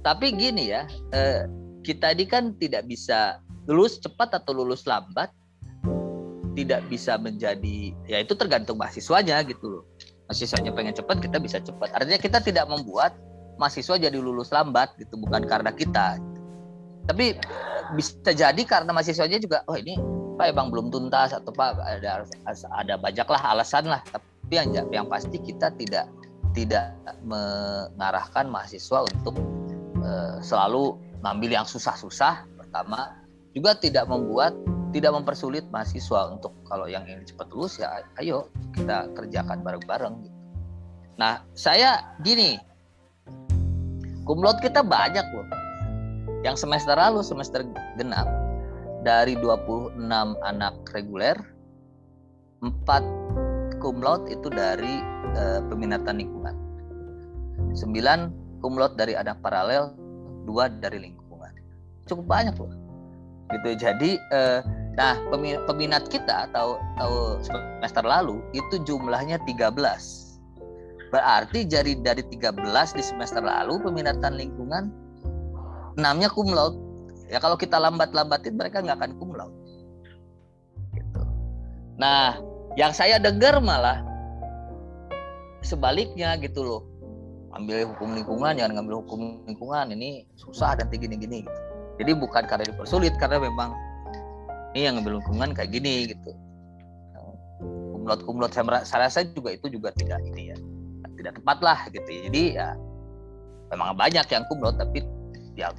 Tapi 0.00 0.32
gini 0.32 0.70
ya 0.70 0.86
eh, 1.12 1.50
kita 1.82 2.14
ini 2.14 2.24
kan 2.24 2.54
tidak 2.56 2.86
bisa 2.86 3.42
lulus 3.66 3.98
cepat 3.98 4.38
atau 4.38 4.54
lulus 4.54 4.86
lambat 4.86 5.28
tidak 6.56 6.80
bisa 6.88 7.20
menjadi 7.20 7.92
ya 8.08 8.24
itu 8.24 8.32
tergantung 8.32 8.80
mahasiswanya 8.80 9.44
gitu 9.44 9.68
loh. 9.68 9.84
Mahasiswanya 10.26 10.72
pengen 10.72 10.96
cepat 10.96 11.20
kita 11.20 11.36
bisa 11.38 11.60
cepat 11.60 11.92
artinya 11.92 12.16
kita 12.16 12.40
tidak 12.40 12.66
membuat 12.66 13.12
mahasiswa 13.60 14.00
jadi 14.00 14.16
lulus 14.16 14.48
lambat 14.48 14.96
gitu 14.96 15.20
bukan 15.20 15.44
karena 15.44 15.70
kita. 15.70 16.16
Tapi 17.06 17.36
bisa 17.94 18.32
jadi 18.32 18.62
karena 18.64 18.90
mahasiswanya 18.90 19.38
juga 19.38 19.62
oh 19.68 19.76
ini 19.76 20.00
pak 20.36 20.52
emang 20.52 20.72
belum 20.72 20.88
tuntas 20.90 21.36
atau 21.36 21.52
pak 21.52 21.76
ada 21.78 22.24
ada 22.80 22.94
banyaklah 22.96 23.42
alasan 23.52 23.86
lah. 23.86 24.00
Tapi 24.08 24.54
yang 24.56 24.72
yang 24.88 25.06
pasti 25.06 25.36
kita 25.36 25.70
tidak 25.76 26.08
tidak 26.56 26.96
mengarahkan 27.20 28.48
mahasiswa 28.48 29.04
untuk 29.04 29.36
uh, 30.00 30.40
selalu 30.40 30.96
ngambil 31.20 31.60
yang 31.62 31.66
susah-susah 31.68 32.48
pertama. 32.56 33.12
Juga 33.52 33.76
tidak 33.76 34.04
membuat 34.08 34.52
tidak 34.94 35.12
mempersulit 35.14 35.66
mahasiswa 35.74 36.30
untuk 36.30 36.54
kalau 36.70 36.86
yang 36.86 37.02
ingin 37.08 37.26
cepat 37.26 37.50
lulus 37.50 37.80
ya 37.82 38.02
ayo 38.22 38.46
kita 38.76 39.10
kerjakan 39.16 39.64
bareng-bareng 39.64 40.14
gitu. 40.26 40.36
Nah, 41.16 41.40
saya 41.56 42.16
gini. 42.20 42.60
Kumlot 44.28 44.60
kita 44.60 44.84
banyak 44.84 45.24
loh. 45.32 45.48
Yang 46.44 46.66
semester 46.66 46.98
lalu 46.98 47.24
semester 47.24 47.64
genap 47.96 48.28
dari 49.06 49.38
26 49.38 49.96
anak 50.42 50.74
reguler 50.92 51.38
4 52.60 53.78
kumlot 53.78 54.26
itu 54.28 54.50
dari 54.50 55.00
e, 55.38 55.42
peminatan 55.70 56.18
lingkungan. 56.18 56.54
9 57.72 58.60
kumlot 58.60 58.98
dari 58.98 59.14
anak 59.14 59.38
paralel, 59.40 59.94
2 60.44 60.82
dari 60.82 61.06
lingkungan. 61.06 61.52
Cukup 62.10 62.26
banyak 62.26 62.54
loh. 62.58 62.85
Gitu. 63.46 63.78
Jadi 63.78 64.18
eh, 64.32 64.60
Nah, 64.96 65.20
peminat 65.68 66.08
kita 66.08 66.48
atau, 66.48 66.80
atau 66.96 67.36
semester 67.44 68.00
lalu 68.00 68.40
itu 68.56 68.80
jumlahnya 68.88 69.36
13. 69.44 69.76
Berarti 71.12 71.68
jadi 71.68 71.92
dari 72.00 72.24
13 72.24 72.96
di 72.96 73.04
semester 73.04 73.44
lalu 73.44 73.76
peminatan 73.84 74.40
lingkungan 74.40 74.88
enamnya 76.00 76.32
cum 76.32 76.48
laude. 76.48 76.80
Ya 77.28 77.36
kalau 77.44 77.60
kita 77.60 77.76
lambat-lambatin 77.76 78.56
mereka 78.56 78.80
nggak 78.80 78.96
akan 78.96 79.12
cum 79.20 79.30
laude. 79.36 79.56
Gitu. 80.96 81.22
Nah, 82.00 82.40
yang 82.80 82.96
saya 82.96 83.20
dengar 83.20 83.60
malah 83.60 84.00
sebaliknya 85.60 86.40
gitu 86.40 86.64
loh. 86.64 86.82
Ambil 87.52 87.84
hukum 87.84 88.16
lingkungan, 88.16 88.56
jangan 88.56 88.80
ngambil 88.80 89.04
hukum 89.04 89.20
lingkungan. 89.44 89.92
Ini 89.92 90.24
susah 90.40 90.72
nanti 90.80 90.96
gini-gini 90.96 91.44
gitu. 91.44 91.65
Jadi 91.96 92.12
bukan 92.12 92.44
karena 92.44 92.64
dipersulit, 92.68 93.14
karena 93.16 93.40
memang 93.40 93.72
ini 94.76 94.84
yang 94.84 95.00
ngambil 95.00 95.20
lingkungan 95.20 95.56
kayak 95.56 95.72
gini 95.72 96.12
gitu. 96.12 96.32
Kumlot 97.96 98.20
kumlot 98.22 98.52
saya, 98.52 98.84
saya 98.84 99.08
rasa 99.08 99.24
juga 99.26 99.56
itu 99.56 99.66
juga 99.72 99.90
tidak 99.96 100.22
ini 100.22 100.54
ya 100.54 100.56
tidak 101.16 101.42
tepat 101.42 101.58
lah 101.64 101.78
gitu 101.90 102.06
ya. 102.06 102.20
jadi 102.28 102.42
ya 102.54 102.68
memang 103.72 103.96
banyak 103.98 104.26
yang 104.30 104.44
kumlot 104.46 104.76
tapi 104.78 105.02
yang 105.56 105.74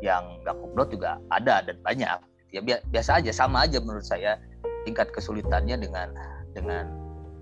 yang 0.00 0.24
nggak 0.46 0.56
kumlot 0.56 0.88
juga 0.88 1.18
ada 1.34 1.60
dan 1.66 1.76
banyak. 1.82 2.18
Ya 2.54 2.60
biasa 2.64 3.20
aja 3.20 3.34
sama 3.34 3.66
aja 3.66 3.82
menurut 3.82 4.06
saya 4.06 4.38
tingkat 4.86 5.10
kesulitannya 5.12 5.76
dengan 5.82 6.14
dengan 6.54 6.86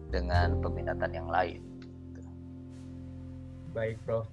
dengan 0.08 0.58
peminatan 0.64 1.12
yang 1.12 1.28
lain. 1.28 1.60
Baik 3.76 4.00
bro 4.08 4.24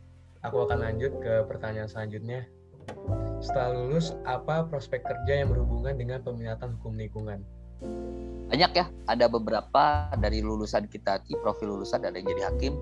aku 0.41 0.65
akan 0.65 0.79
lanjut 0.81 1.13
ke 1.21 1.45
pertanyaan 1.45 1.89
selanjutnya 1.89 2.45
setelah 3.41 3.73
lulus 3.73 4.13
apa 4.23 4.67
prospek 4.69 5.01
kerja 5.03 5.43
yang 5.43 5.49
berhubungan 5.49 5.97
dengan 5.97 6.19
peminatan 6.21 6.77
hukum 6.79 6.95
lingkungan? 6.95 7.41
Banyak 8.51 8.71
ya, 8.75 8.85
ada 9.07 9.25
beberapa 9.31 10.11
dari 10.19 10.43
lulusan 10.43 10.85
kita 10.91 11.23
di 11.25 11.33
profil 11.39 11.79
lulusan 11.79 12.03
ada 12.03 12.19
yang 12.19 12.27
jadi 12.29 12.43
hakim, 12.51 12.73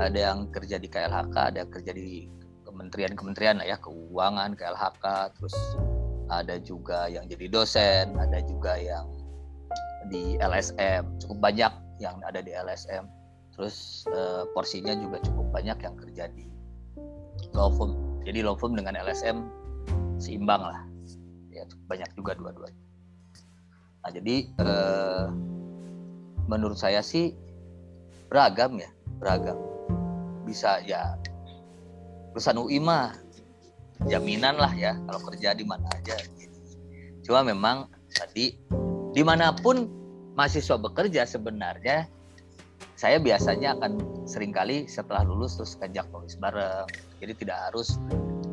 ada 0.00 0.18
yang 0.32 0.38
kerja 0.50 0.80
di 0.80 0.88
KLHK, 0.88 1.36
ada 1.36 1.58
yang 1.62 1.70
kerja 1.70 1.92
di 1.92 2.26
kementerian-kementerian 2.66 3.60
ya, 3.62 3.76
keuangan, 3.78 4.56
KLHK, 4.56 5.04
terus 5.38 5.56
ada 6.32 6.56
juga 6.58 7.06
yang 7.12 7.28
jadi 7.28 7.46
dosen, 7.52 8.16
ada 8.16 8.40
juga 8.48 8.80
yang 8.80 9.06
di 10.08 10.40
LSM, 10.40 11.20
cukup 11.22 11.38
banyak 11.52 11.72
yang 12.02 12.18
ada 12.26 12.42
di 12.42 12.50
LSM. 12.50 13.06
Terus 13.52 14.08
eh, 14.08 14.42
porsinya 14.56 14.96
juga 14.96 15.20
cukup 15.22 15.52
banyak 15.52 15.78
yang 15.84 15.94
kerja 15.94 16.24
di 16.32 16.48
law 17.52 17.70
firm. 17.70 17.94
Jadi 18.22 18.38
law 18.42 18.54
firm 18.54 18.78
dengan 18.78 18.94
LSM 18.98 19.42
seimbang 20.22 20.62
lah. 20.62 20.82
Ya 21.50 21.66
banyak 21.90 22.10
juga 22.14 22.38
dua-duanya. 22.38 22.82
Nah 24.02 24.10
jadi 24.10 24.36
eh, 24.50 25.26
menurut 26.46 26.78
saya 26.78 27.02
sih 27.02 27.34
beragam 28.30 28.78
ya, 28.78 28.90
beragam. 29.18 29.58
Bisa 30.46 30.82
ya 30.82 31.18
lulusan 32.32 32.56
UI 32.56 32.80
mah 32.80 33.12
jaminan 34.08 34.56
lah 34.56 34.72
ya 34.72 34.96
kalau 35.06 35.20
kerja 35.30 35.54
di 35.54 35.64
mana 35.66 35.86
aja. 35.92 36.16
Cuma 37.22 37.46
memang 37.46 37.86
tadi 38.10 38.58
di 39.12 39.22
mana 39.22 39.52
pun 39.54 39.86
mahasiswa 40.34 40.80
bekerja 40.80 41.28
sebenarnya 41.28 42.08
saya 43.02 43.18
biasanya 43.18 43.74
akan 43.74 43.98
sering 44.30 44.54
kali 44.54 44.86
setelah 44.86 45.26
lulus 45.26 45.58
terus 45.58 45.74
ngajak 45.74 46.06
nulis 46.14 46.38
bareng. 46.38 46.86
Jadi 47.18 47.32
tidak 47.34 47.58
harus 47.66 47.98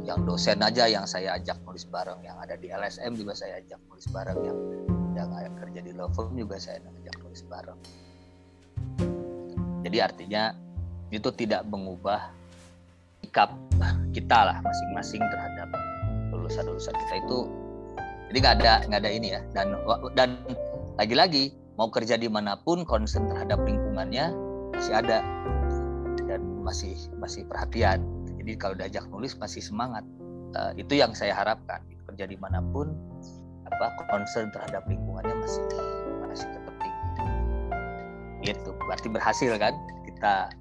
yang 0.09 0.25
dosen 0.25 0.57
aja 0.65 0.89
yang 0.89 1.05
saya 1.05 1.37
ajak 1.37 1.61
nulis 1.69 1.85
bareng, 1.85 2.17
yang 2.25 2.33
ada 2.41 2.57
di 2.57 2.73
LSM 2.73 3.13
juga 3.13 3.37
saya 3.37 3.61
ajak 3.61 3.77
nulis 3.85 4.09
bareng, 4.09 4.41
yang 4.41 4.57
yang 5.13 5.53
kerja 5.53 5.85
di 5.85 5.93
law 5.93 6.09
firm 6.17 6.33
juga 6.33 6.57
saya 6.57 6.81
ajak 6.81 7.15
nulis 7.21 7.45
bareng. 7.45 7.77
Jadi 9.85 9.97
artinya 10.01 10.57
itu 11.13 11.29
tidak 11.37 11.61
mengubah 11.69 12.33
sikap 13.21 13.53
kita 14.17 14.49
lah 14.49 14.57
masing-masing 14.65 15.21
terhadap 15.29 15.69
lulusan-lulusan 16.33 16.97
kita 16.97 17.15
itu 17.21 17.37
jadi 18.33 18.37
nggak 18.41 18.55
ada 18.61 18.73
nggak 18.89 18.99
ada 19.05 19.11
ini 19.13 19.27
ya 19.33 19.41
dan 19.53 19.73
dan 20.13 20.29
lagi-lagi 21.01 21.53
mau 21.79 21.87
kerja 21.87 22.19
di 22.19 22.27
mana 22.27 22.59
pun 22.59 22.83
concern 22.83 23.31
terhadap 23.31 23.63
lingkungannya 23.63 24.35
masih 24.75 24.99
ada. 24.99 25.23
Dan 26.27 26.59
masih 26.59 26.99
masih 27.15 27.47
perhatian. 27.47 28.03
Jadi 28.35 28.51
kalau 28.59 28.75
diajak 28.75 29.07
nulis 29.07 29.39
masih 29.39 29.63
semangat. 29.63 30.03
Uh, 30.59 30.75
itu 30.75 30.99
yang 30.99 31.15
saya 31.15 31.31
harapkan. 31.31 31.79
Kerja 32.11 32.27
di 32.27 32.35
mana 32.35 32.59
pun 32.75 32.91
apa 33.63 33.95
concern 34.11 34.51
terhadap 34.51 34.83
lingkungannya 34.91 35.39
masih 35.39 35.63
masih 36.27 36.47
tetap 36.51 36.75
tinggi. 36.83 38.51
Itu 38.51 38.75
berarti 38.75 39.07
berhasil 39.07 39.51
kan 39.55 39.73
kita 40.03 40.51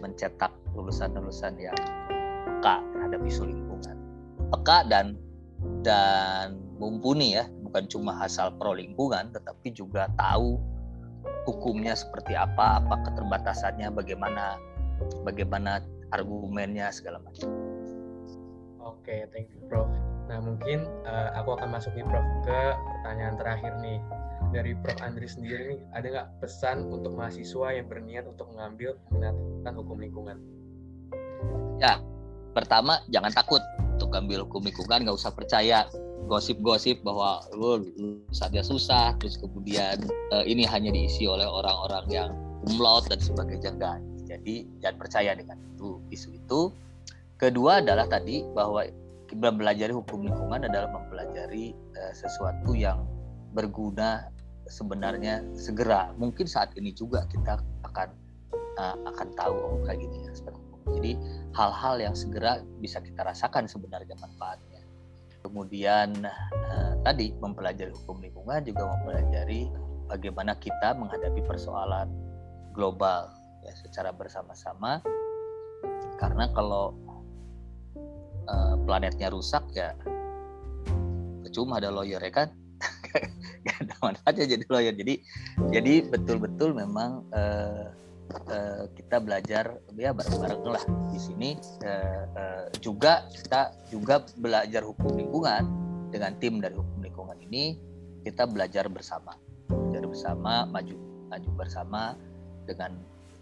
mencetak 0.00 0.50
lulusan-lulusan 0.72 1.52
yang 1.60 1.76
peka 2.48 2.80
terhadap 2.96 3.20
isu 3.28 3.44
lingkungan. 3.44 3.96
Peka 4.48 4.88
dan 4.88 5.20
dan 5.84 6.56
mumpuni 6.80 7.36
ya 7.36 7.44
bukan 7.72 7.88
cuma 7.88 8.20
asal 8.20 8.52
pro 8.60 8.76
lingkungan 8.76 9.32
tetapi 9.32 9.72
juga 9.72 10.12
tahu 10.20 10.60
hukumnya 11.48 11.96
seperti 11.96 12.36
apa 12.36 12.84
apa 12.84 13.00
keterbatasannya 13.08 13.88
bagaimana 13.96 14.60
bagaimana 15.24 15.80
argumennya 16.12 16.92
segala 16.92 17.16
macam. 17.24 17.48
Oke 18.84 19.08
okay, 19.08 19.20
thank 19.32 19.48
you 19.56 19.64
prof. 19.72 19.88
Nah 20.28 20.44
mungkin 20.44 20.84
uh, 21.08 21.32
aku 21.32 21.56
akan 21.56 21.72
masuk 21.72 21.96
nih 21.96 22.04
prof 22.04 22.26
ke 22.44 22.60
pertanyaan 22.76 23.40
terakhir 23.40 23.72
nih. 23.80 23.96
Dari 24.52 24.76
Prof. 24.76 25.00
Andri 25.00 25.24
sendiri 25.24 25.62
nih, 25.64 25.80
ada 25.96 26.06
nggak 26.12 26.28
pesan 26.44 26.92
untuk 26.92 27.16
mahasiswa 27.16 27.72
yang 27.72 27.88
berniat 27.88 28.28
untuk 28.28 28.52
mengambil 28.52 29.00
peminatan 29.08 29.72
hukum 29.80 29.96
lingkungan? 29.96 30.36
Ya, 31.80 31.96
pertama 32.52 33.00
jangan 33.08 33.32
takut 33.32 33.64
untuk 33.96 34.12
ambil 34.12 34.44
hukum 34.44 34.60
lingkungan 34.68 35.08
nggak 35.08 35.16
usah 35.16 35.32
percaya 35.32 35.88
gosip-gosip 36.26 37.02
bahwa 37.02 37.42
lu 37.54 37.82
lulusannya 37.98 38.62
susah 38.62 39.14
terus 39.18 39.38
kemudian 39.38 39.98
uh, 40.34 40.44
ini 40.46 40.66
hanya 40.66 40.94
diisi 40.94 41.26
oleh 41.26 41.44
orang-orang 41.44 42.04
yang 42.08 42.30
umlaut 42.68 43.06
dan 43.10 43.18
sebagainya. 43.18 43.74
Enggak. 43.74 43.98
Jadi 44.26 44.64
jangan 44.80 44.96
percaya 45.02 45.30
dengan 45.36 45.58
itu 45.74 45.98
isu 46.14 46.28
itu. 46.34 46.60
Kedua 47.36 47.82
adalah 47.82 48.06
tadi 48.06 48.46
bahwa 48.54 48.86
belajar 49.32 49.90
hukum 49.90 50.28
lingkungan 50.28 50.68
adalah 50.68 50.88
mempelajari 50.92 51.74
uh, 51.98 52.12
sesuatu 52.14 52.76
yang 52.76 53.02
berguna 53.52 54.30
sebenarnya 54.70 55.42
segera. 55.58 56.14
Mungkin 56.16 56.46
saat 56.46 56.72
ini 56.78 56.94
juga 56.94 57.26
kita 57.28 57.60
akan 57.84 58.08
uh, 58.78 58.96
akan 59.10 59.28
tahu 59.34 59.54
oh 59.58 59.78
kayak 59.84 60.00
gini 60.00 60.28
ya 60.28 60.32
jadi 60.90 61.12
hal-hal 61.54 61.94
yang 62.02 62.14
segera 62.16 62.58
bisa 62.82 62.98
kita 62.98 63.22
rasakan 63.22 63.70
sebenarnya 63.70 64.18
manfaatnya. 64.18 64.71
Kemudian 65.42 66.26
eh, 66.26 66.92
tadi 67.02 67.34
mempelajari 67.36 67.92
hukum 67.92 68.22
lingkungan 68.22 68.62
juga 68.62 68.82
mempelajari 68.96 69.68
bagaimana 70.08 70.54
kita 70.56 70.94
menghadapi 70.94 71.42
persoalan 71.44 72.08
global 72.72 73.28
ya 73.66 73.74
secara 73.74 74.14
bersama-sama. 74.14 75.02
Karena 76.16 76.46
kalau 76.54 76.94
eh, 78.46 78.74
planetnya 78.86 79.28
rusak 79.34 79.66
ya 79.74 79.92
cuma 81.52 81.78
ada 81.78 81.92
lawyer 81.92 82.18
ya 82.18 82.32
kan 82.32 82.48
gak 83.68 83.76
ada 83.84 83.94
manfaatnya 84.00 84.46
jadi 84.56 84.64
lawyer 84.72 84.94
jadi 84.96 85.14
jadi 85.70 85.94
betul-betul 86.08 86.72
memang 86.74 87.22
eh, 87.30 87.92
uh, 88.48 88.84
kita 88.96 89.16
belajar 89.20 89.78
ya 89.96 90.10
bareng-bareng 90.12 90.62
lah. 90.64 90.84
Di 91.12 91.18
sini 91.20 91.50
uh, 91.84 92.24
uh, 92.32 92.66
juga 92.80 93.28
kita 93.30 93.72
juga 93.92 94.24
belajar 94.36 94.82
hukum 94.84 95.16
lingkungan. 95.16 95.64
Dengan 96.12 96.36
tim 96.36 96.60
dari 96.60 96.76
hukum 96.76 97.00
lingkungan 97.00 97.38
ini 97.40 97.80
kita 98.20 98.44
belajar 98.44 98.84
bersama. 98.92 99.32
Belajar 99.72 100.04
bersama 100.04 100.52
maju 100.68 100.96
maju 101.32 101.50
bersama 101.56 102.02
dengan 102.68 102.92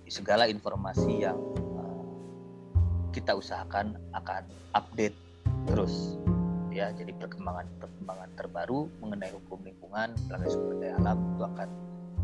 segala 0.06 0.46
informasi 0.46 1.26
yang 1.26 1.38
uh, 1.78 2.06
kita 3.10 3.34
usahakan 3.34 3.98
akan 4.14 4.46
update 4.78 5.14
terus. 5.66 6.18
Ya 6.70 6.94
jadi 6.94 7.10
perkembangan 7.18 7.66
perkembangan 7.82 8.30
terbaru 8.38 8.86
mengenai 9.02 9.34
hukum 9.34 9.58
lingkungan 9.66 10.14
pelanggaran 10.30 10.54
sumber 10.54 10.74
daya 10.78 10.94
alam 11.02 11.18
itu 11.34 11.42
akan 11.42 11.68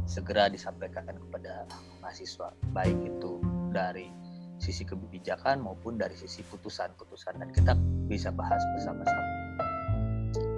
segera 0.07 0.47
disampaikan 0.47 1.05
kepada 1.07 1.67
mahasiswa 2.01 2.55
baik 2.71 2.97
itu 3.05 3.43
dari 3.75 4.09
sisi 4.57 4.89
kebijakan 4.89 5.61
maupun 5.61 6.01
dari 6.01 6.17
sisi 6.17 6.41
putusan-putusan 6.49 7.37
dan 7.43 7.51
kita 7.53 7.77
bisa 8.09 8.33
bahas 8.33 8.63
bersama-sama. 8.73 9.33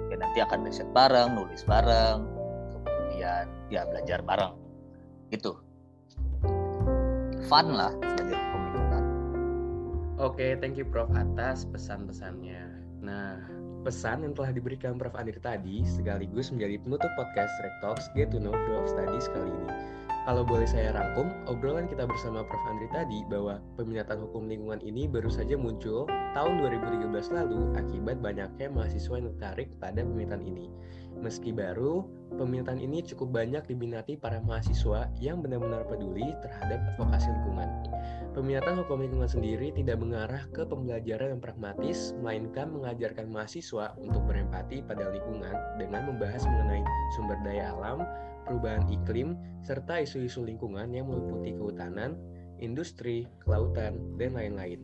Ya 0.07 0.15
nanti 0.15 0.39
akan 0.39 0.63
riset 0.63 0.87
bareng, 0.95 1.35
nulis 1.35 1.67
bareng, 1.67 2.23
kemudian 2.79 3.45
ya 3.67 3.83
belajar 3.89 4.23
bareng. 4.23 4.55
Gitu. 5.33 5.51
Fun 7.51 7.67
lah 7.75 7.91
belajar 7.99 8.37
hukum. 8.39 8.59
Oke, 10.19 10.59
thank 10.59 10.75
you 10.75 10.83
Prof 10.83 11.07
atas 11.15 11.63
pesan-pesannya. 11.63 12.83
Nah, 12.99 13.39
Pesan 13.79 14.27
yang 14.27 14.35
telah 14.35 14.51
diberikan 14.51 14.99
Prof. 14.99 15.15
Andir 15.15 15.39
tadi 15.39 15.87
sekaligus 15.87 16.51
menjadi 16.51 16.75
penutup 16.83 17.11
podcast 17.15 17.53
Rectalks 17.63 18.11
Get 18.11 18.31
to 18.35 18.39
Know 18.39 18.51
Field 18.67 18.91
Studies 18.91 19.31
kali 19.31 19.47
ini. 19.47 19.98
Kalau 20.29 20.45
boleh 20.45 20.69
saya 20.69 20.93
rangkum, 20.93 21.25
obrolan 21.49 21.89
kita 21.89 22.05
bersama 22.05 22.45
Prof. 22.45 22.61
Andri 22.69 22.85
tadi 22.93 23.25
bahwa 23.25 23.57
peminatan 23.81 24.21
hukum 24.21 24.45
lingkungan 24.45 24.77
ini 24.85 25.09
baru 25.09 25.25
saja 25.25 25.57
muncul 25.57 26.05
tahun 26.37 26.61
2013 26.69 27.33
lalu 27.33 27.73
akibat 27.73 28.21
banyaknya 28.21 28.69
mahasiswa 28.69 29.17
yang 29.17 29.33
tertarik 29.33 29.73
pada 29.81 30.05
peminatan 30.05 30.45
ini. 30.45 30.69
Meski 31.17 31.49
baru, 31.49 32.05
peminatan 32.37 32.77
ini 32.77 33.01
cukup 33.01 33.41
banyak 33.41 33.73
diminati 33.73 34.21
para 34.21 34.37
mahasiswa 34.45 35.09
yang 35.17 35.41
benar-benar 35.41 35.89
peduli 35.89 36.29
terhadap 36.45 36.77
advokasi 36.93 37.33
lingkungan. 37.33 37.69
Peminatan 38.37 38.85
hukum 38.85 39.01
lingkungan 39.01 39.33
sendiri 39.33 39.73
tidak 39.73 39.97
mengarah 39.97 40.45
ke 40.53 40.61
pembelajaran 40.61 41.33
yang 41.33 41.41
pragmatis, 41.41 42.13
melainkan 42.21 42.69
mengajarkan 42.69 43.33
mahasiswa 43.33 43.97
untuk 43.97 44.21
berempati 44.29 44.85
pada 44.85 45.09
lingkungan 45.09 45.57
dengan 45.81 46.13
membahas 46.13 46.45
mengenai 46.45 46.85
sumber 47.17 47.41
daya 47.41 47.73
alam, 47.73 48.05
perubahan 48.49 48.89
iklim, 48.89 49.37
serta 49.61 50.01
isu-isu 50.01 50.41
lingkungan 50.41 50.89
yang 50.89 51.05
meliputi 51.05 51.53
kehutanan, 51.53 52.17
industri, 52.57 53.29
kelautan, 53.45 54.01
dan 54.17 54.33
lain-lain. 54.33 54.81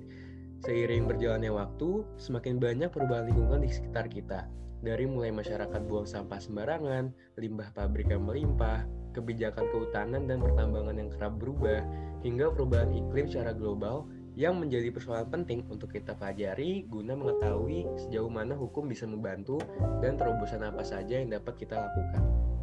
Seiring 0.61 1.09
berjalannya 1.09 1.49
waktu, 1.49 2.05
semakin 2.21 2.61
banyak 2.61 2.93
perubahan 2.93 3.27
lingkungan 3.27 3.65
di 3.65 3.69
sekitar 3.73 4.05
kita, 4.05 4.45
dari 4.85 5.09
mulai 5.09 5.33
masyarakat 5.33 5.81
buang 5.89 6.05
sampah 6.05 6.37
sembarangan, 6.37 7.09
limbah 7.41 7.73
pabrik 7.73 8.13
yang 8.13 8.29
melimpah, 8.29 8.85
kebijakan 9.17 9.65
kehutanan 9.73 10.29
dan 10.29 10.37
pertambangan 10.39 10.95
yang 11.01 11.09
kerap 11.09 11.33
berubah, 11.41 11.81
hingga 12.21 12.53
perubahan 12.53 12.93
iklim 12.93 13.25
secara 13.25 13.51
global 13.57 14.05
yang 14.35 14.59
menjadi 14.59 14.91
persoalan 14.91 15.31
penting 15.31 15.63
untuk 15.71 15.95
kita 15.95 16.11
pelajari 16.11 16.83
guna 16.91 17.15
mengetahui 17.15 17.87
sejauh 17.95 18.27
mana 18.27 18.51
hukum 18.51 18.91
bisa 18.91 19.07
membantu 19.07 19.63
dan 20.03 20.19
terobosan 20.19 20.59
apa 20.67 20.83
saja 20.83 21.23
yang 21.23 21.31
dapat 21.31 21.55
kita 21.55 21.79
lakukan. 21.79 22.54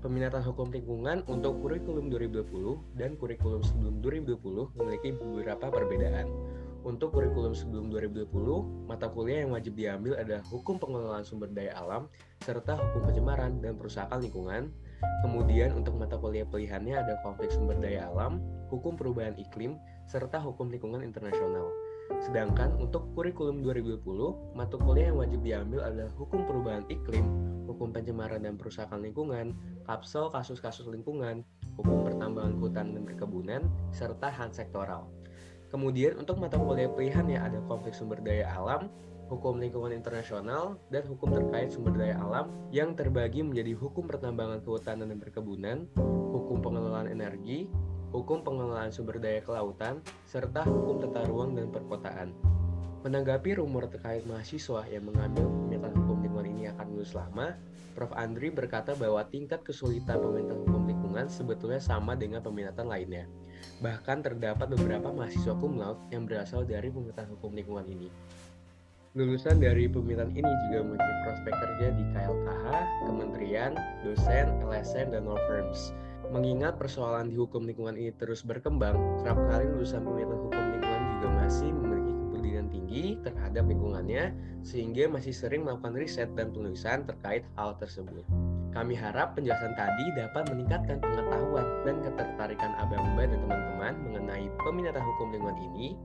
Peminatan 0.00 0.40
hukum 0.40 0.72
lingkungan 0.72 1.20
untuk 1.28 1.60
kurikulum 1.60 2.08
2020 2.08 2.96
dan 2.96 3.20
kurikulum 3.20 3.60
sebelum 3.60 4.00
2020 4.00 4.72
memiliki 4.80 5.12
beberapa 5.12 5.68
perbedaan. 5.68 6.24
Untuk 6.88 7.12
kurikulum 7.12 7.52
sebelum 7.52 7.92
2020, 7.92 8.88
mata 8.88 9.12
kuliah 9.12 9.44
yang 9.44 9.52
wajib 9.52 9.76
diambil 9.76 10.16
adalah 10.16 10.40
hukum 10.48 10.80
pengelolaan 10.80 11.20
sumber 11.20 11.52
daya 11.52 11.76
alam 11.76 12.08
serta 12.40 12.80
hukum 12.80 13.12
pencemaran 13.12 13.60
dan 13.60 13.76
perusahaan 13.76 14.16
lingkungan. 14.16 14.72
Kemudian 15.20 15.76
untuk 15.76 15.92
mata 16.00 16.16
kuliah 16.16 16.48
pilihannya 16.48 16.96
ada 16.96 17.20
konflik 17.20 17.52
sumber 17.52 17.76
daya 17.76 18.08
alam, 18.08 18.40
hukum 18.72 18.96
perubahan 18.96 19.36
iklim, 19.36 19.76
serta 20.08 20.40
hukum 20.40 20.72
lingkungan 20.72 21.04
internasional. 21.04 21.68
Sedangkan 22.24 22.72
untuk 22.80 23.04
kurikulum 23.12 23.60
2020, 23.60 24.56
mata 24.56 24.80
kuliah 24.80 25.12
yang 25.12 25.20
wajib 25.20 25.44
diambil 25.44 25.84
adalah 25.84 26.08
hukum 26.16 26.48
perubahan 26.48 26.88
iklim, 26.88 27.28
hukum 27.70 27.94
pencemaran 27.94 28.42
dan 28.42 28.58
perusahaan 28.58 28.98
lingkungan, 28.98 29.54
kapsel 29.86 30.26
kasus-kasus 30.34 30.90
lingkungan, 30.90 31.46
hukum 31.78 32.02
pertambangan 32.02 32.58
hutan 32.58 32.86
dan 32.98 33.02
perkebunan, 33.06 33.62
serta 33.94 34.26
HAN 34.26 34.50
sektoral. 34.50 35.06
Kemudian 35.70 36.18
untuk 36.18 36.42
mata 36.42 36.58
kuliah 36.58 36.90
pilihan 36.90 37.30
ya 37.30 37.46
ada 37.46 37.62
konflik 37.70 37.94
sumber 37.94 38.18
daya 38.18 38.50
alam, 38.50 38.90
hukum 39.30 39.62
lingkungan 39.62 39.94
internasional, 39.94 40.74
dan 40.90 41.06
hukum 41.06 41.30
terkait 41.30 41.70
sumber 41.70 41.94
daya 41.94 42.18
alam 42.18 42.50
yang 42.74 42.98
terbagi 42.98 43.46
menjadi 43.46 43.78
hukum 43.78 44.10
pertambangan 44.10 44.58
kehutanan 44.66 45.14
dan 45.14 45.22
perkebunan, 45.22 45.86
hukum 46.34 46.58
pengelolaan 46.58 47.06
energi, 47.06 47.70
hukum 48.10 48.42
pengelolaan 48.42 48.90
sumber 48.90 49.22
daya 49.22 49.38
kelautan, 49.46 50.02
serta 50.26 50.66
hukum 50.66 50.98
tata 50.98 51.22
ruang 51.30 51.54
dan 51.54 51.70
perkotaan. 51.70 52.34
Menanggapi 53.06 53.56
rumor 53.56 53.88
terkait 53.88 54.26
mahasiswa 54.28 54.84
yang 54.90 55.08
mengambil 55.08 55.48
pemilihan 55.48 55.94
lulus 56.88 57.12
lama, 57.12 57.56
Prof. 57.98 58.14
Andri 58.14 58.48
berkata 58.54 58.94
bahwa 58.94 59.26
tingkat 59.26 59.66
kesulitan 59.66 60.22
pemilihan 60.22 60.56
hukum 60.62 60.86
lingkungan 60.86 61.26
sebetulnya 61.26 61.82
sama 61.82 62.14
dengan 62.14 62.40
peminatan 62.40 62.86
lainnya. 62.86 63.26
Bahkan 63.82 64.24
terdapat 64.24 64.72
beberapa 64.72 65.10
mahasiswa 65.10 65.52
cum 65.58 65.76
laude 65.76 66.00
yang 66.14 66.24
berasal 66.24 66.64
dari 66.64 66.88
pemilihan 66.88 67.28
hukum 67.28 67.50
lingkungan 67.52 67.84
ini. 67.90 68.08
Lulusan 69.18 69.58
dari 69.58 69.90
pemilihan 69.90 70.30
ini 70.30 70.52
juga 70.70 70.86
memiliki 70.86 71.14
prospek 71.26 71.50
kerja 71.50 71.86
di 71.98 72.04
KLKH, 72.14 72.66
kementerian, 73.10 73.72
dosen, 74.06 74.46
LSM, 74.62 75.10
dan 75.10 75.26
law 75.26 75.40
firms. 75.50 75.90
Mengingat 76.30 76.78
persoalan 76.78 77.26
di 77.26 77.34
hukum 77.34 77.66
lingkungan 77.66 77.98
ini 77.98 78.14
terus 78.14 78.46
berkembang, 78.46 78.94
kerap 79.26 79.34
kali 79.50 79.66
lulusan 79.66 80.06
pemilihan 80.06 80.38
hukum 80.38 80.62
lingkungan 80.78 81.02
juga 81.18 81.28
masih 81.42 81.68
tinggi 82.70 83.18
terhadap 83.26 83.66
lingkungannya, 83.66 84.32
sehingga 84.62 85.10
masih 85.10 85.34
sering 85.34 85.66
melakukan 85.66 85.94
riset 85.98 86.30
dan 86.38 86.54
penulisan 86.54 87.04
terkait 87.04 87.44
hal 87.58 87.76
tersebut. 87.76 88.24
Kami 88.70 88.94
harap 88.94 89.34
penjelasan 89.34 89.74
tadi 89.74 90.04
dapat 90.14 90.46
meningkatkan 90.54 91.02
pengetahuan 91.02 91.66
dan 91.82 91.96
ketertarikan 92.06 92.72
Abang 92.78 93.02
Mbak 93.18 93.26
dan 93.34 93.38
teman-teman 93.42 93.94
mengenai 94.06 94.46
peminatan 94.62 95.02
hukum 95.02 95.34
lingkungan 95.34 95.58
ini. 95.74 95.98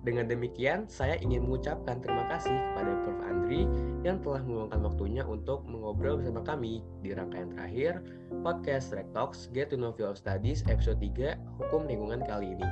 Dengan 0.00 0.32
demikian, 0.32 0.88
saya 0.88 1.20
ingin 1.20 1.44
mengucapkan 1.44 2.00
terima 2.00 2.24
kasih 2.32 2.56
kepada 2.72 2.92
Prof. 3.04 3.20
Andri 3.50 3.66
yang 4.06 4.22
telah 4.22 4.46
meluangkan 4.46 4.80
waktunya 4.86 5.26
untuk 5.26 5.66
mengobrol 5.66 6.22
bersama 6.22 6.40
kami 6.46 6.86
di 7.02 7.10
rangkaian 7.10 7.50
terakhir 7.50 7.98
podcast 8.46 8.94
Rek 8.94 9.10
Talks 9.10 9.50
Get 9.50 9.74
to 9.74 9.76
Know 9.76 9.90
Field 9.90 10.14
Studies 10.14 10.62
episode 10.70 11.02
3 11.02 11.34
Hukum 11.58 11.90
Lingkungan 11.90 12.22
kali 12.30 12.54
ini. 12.54 12.68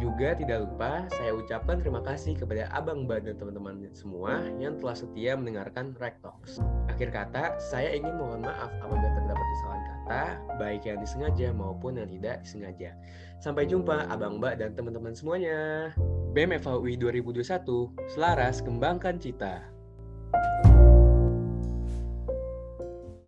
Juga 0.00 0.32
tidak 0.32 0.64
lupa 0.64 1.04
saya 1.12 1.36
ucapkan 1.36 1.76
terima 1.76 2.00
kasih 2.00 2.32
kepada 2.32 2.72
Abang 2.72 3.04
Mbak 3.04 3.20
dan 3.28 3.34
teman-teman 3.36 3.84
semua 3.92 4.48
yang 4.56 4.80
telah 4.80 4.96
setia 4.96 5.36
mendengarkan 5.36 5.92
Rek 6.00 6.24
Talks. 6.24 6.56
Akhir 6.88 7.12
kata, 7.12 7.60
saya 7.60 7.92
ingin 7.92 8.16
mohon 8.16 8.40
maaf 8.40 8.72
apabila 8.80 9.12
terdapat 9.12 9.44
kesalahan 9.44 9.84
kata, 9.84 10.24
baik 10.56 10.82
yang 10.88 10.98
disengaja 11.04 11.52
maupun 11.52 12.00
yang 12.00 12.08
tidak 12.08 12.40
disengaja. 12.40 12.96
Sampai 13.44 13.68
jumpa 13.68 14.08
Abang 14.08 14.40
Mbak 14.40 14.64
dan 14.64 14.72
teman-teman 14.72 15.12
semuanya. 15.12 15.92
BEM 16.32 16.56
FAUI 16.56 16.96
2021, 16.96 17.92
selaras 18.08 18.64
kembangkan 18.64 19.20
cita. 19.20 19.68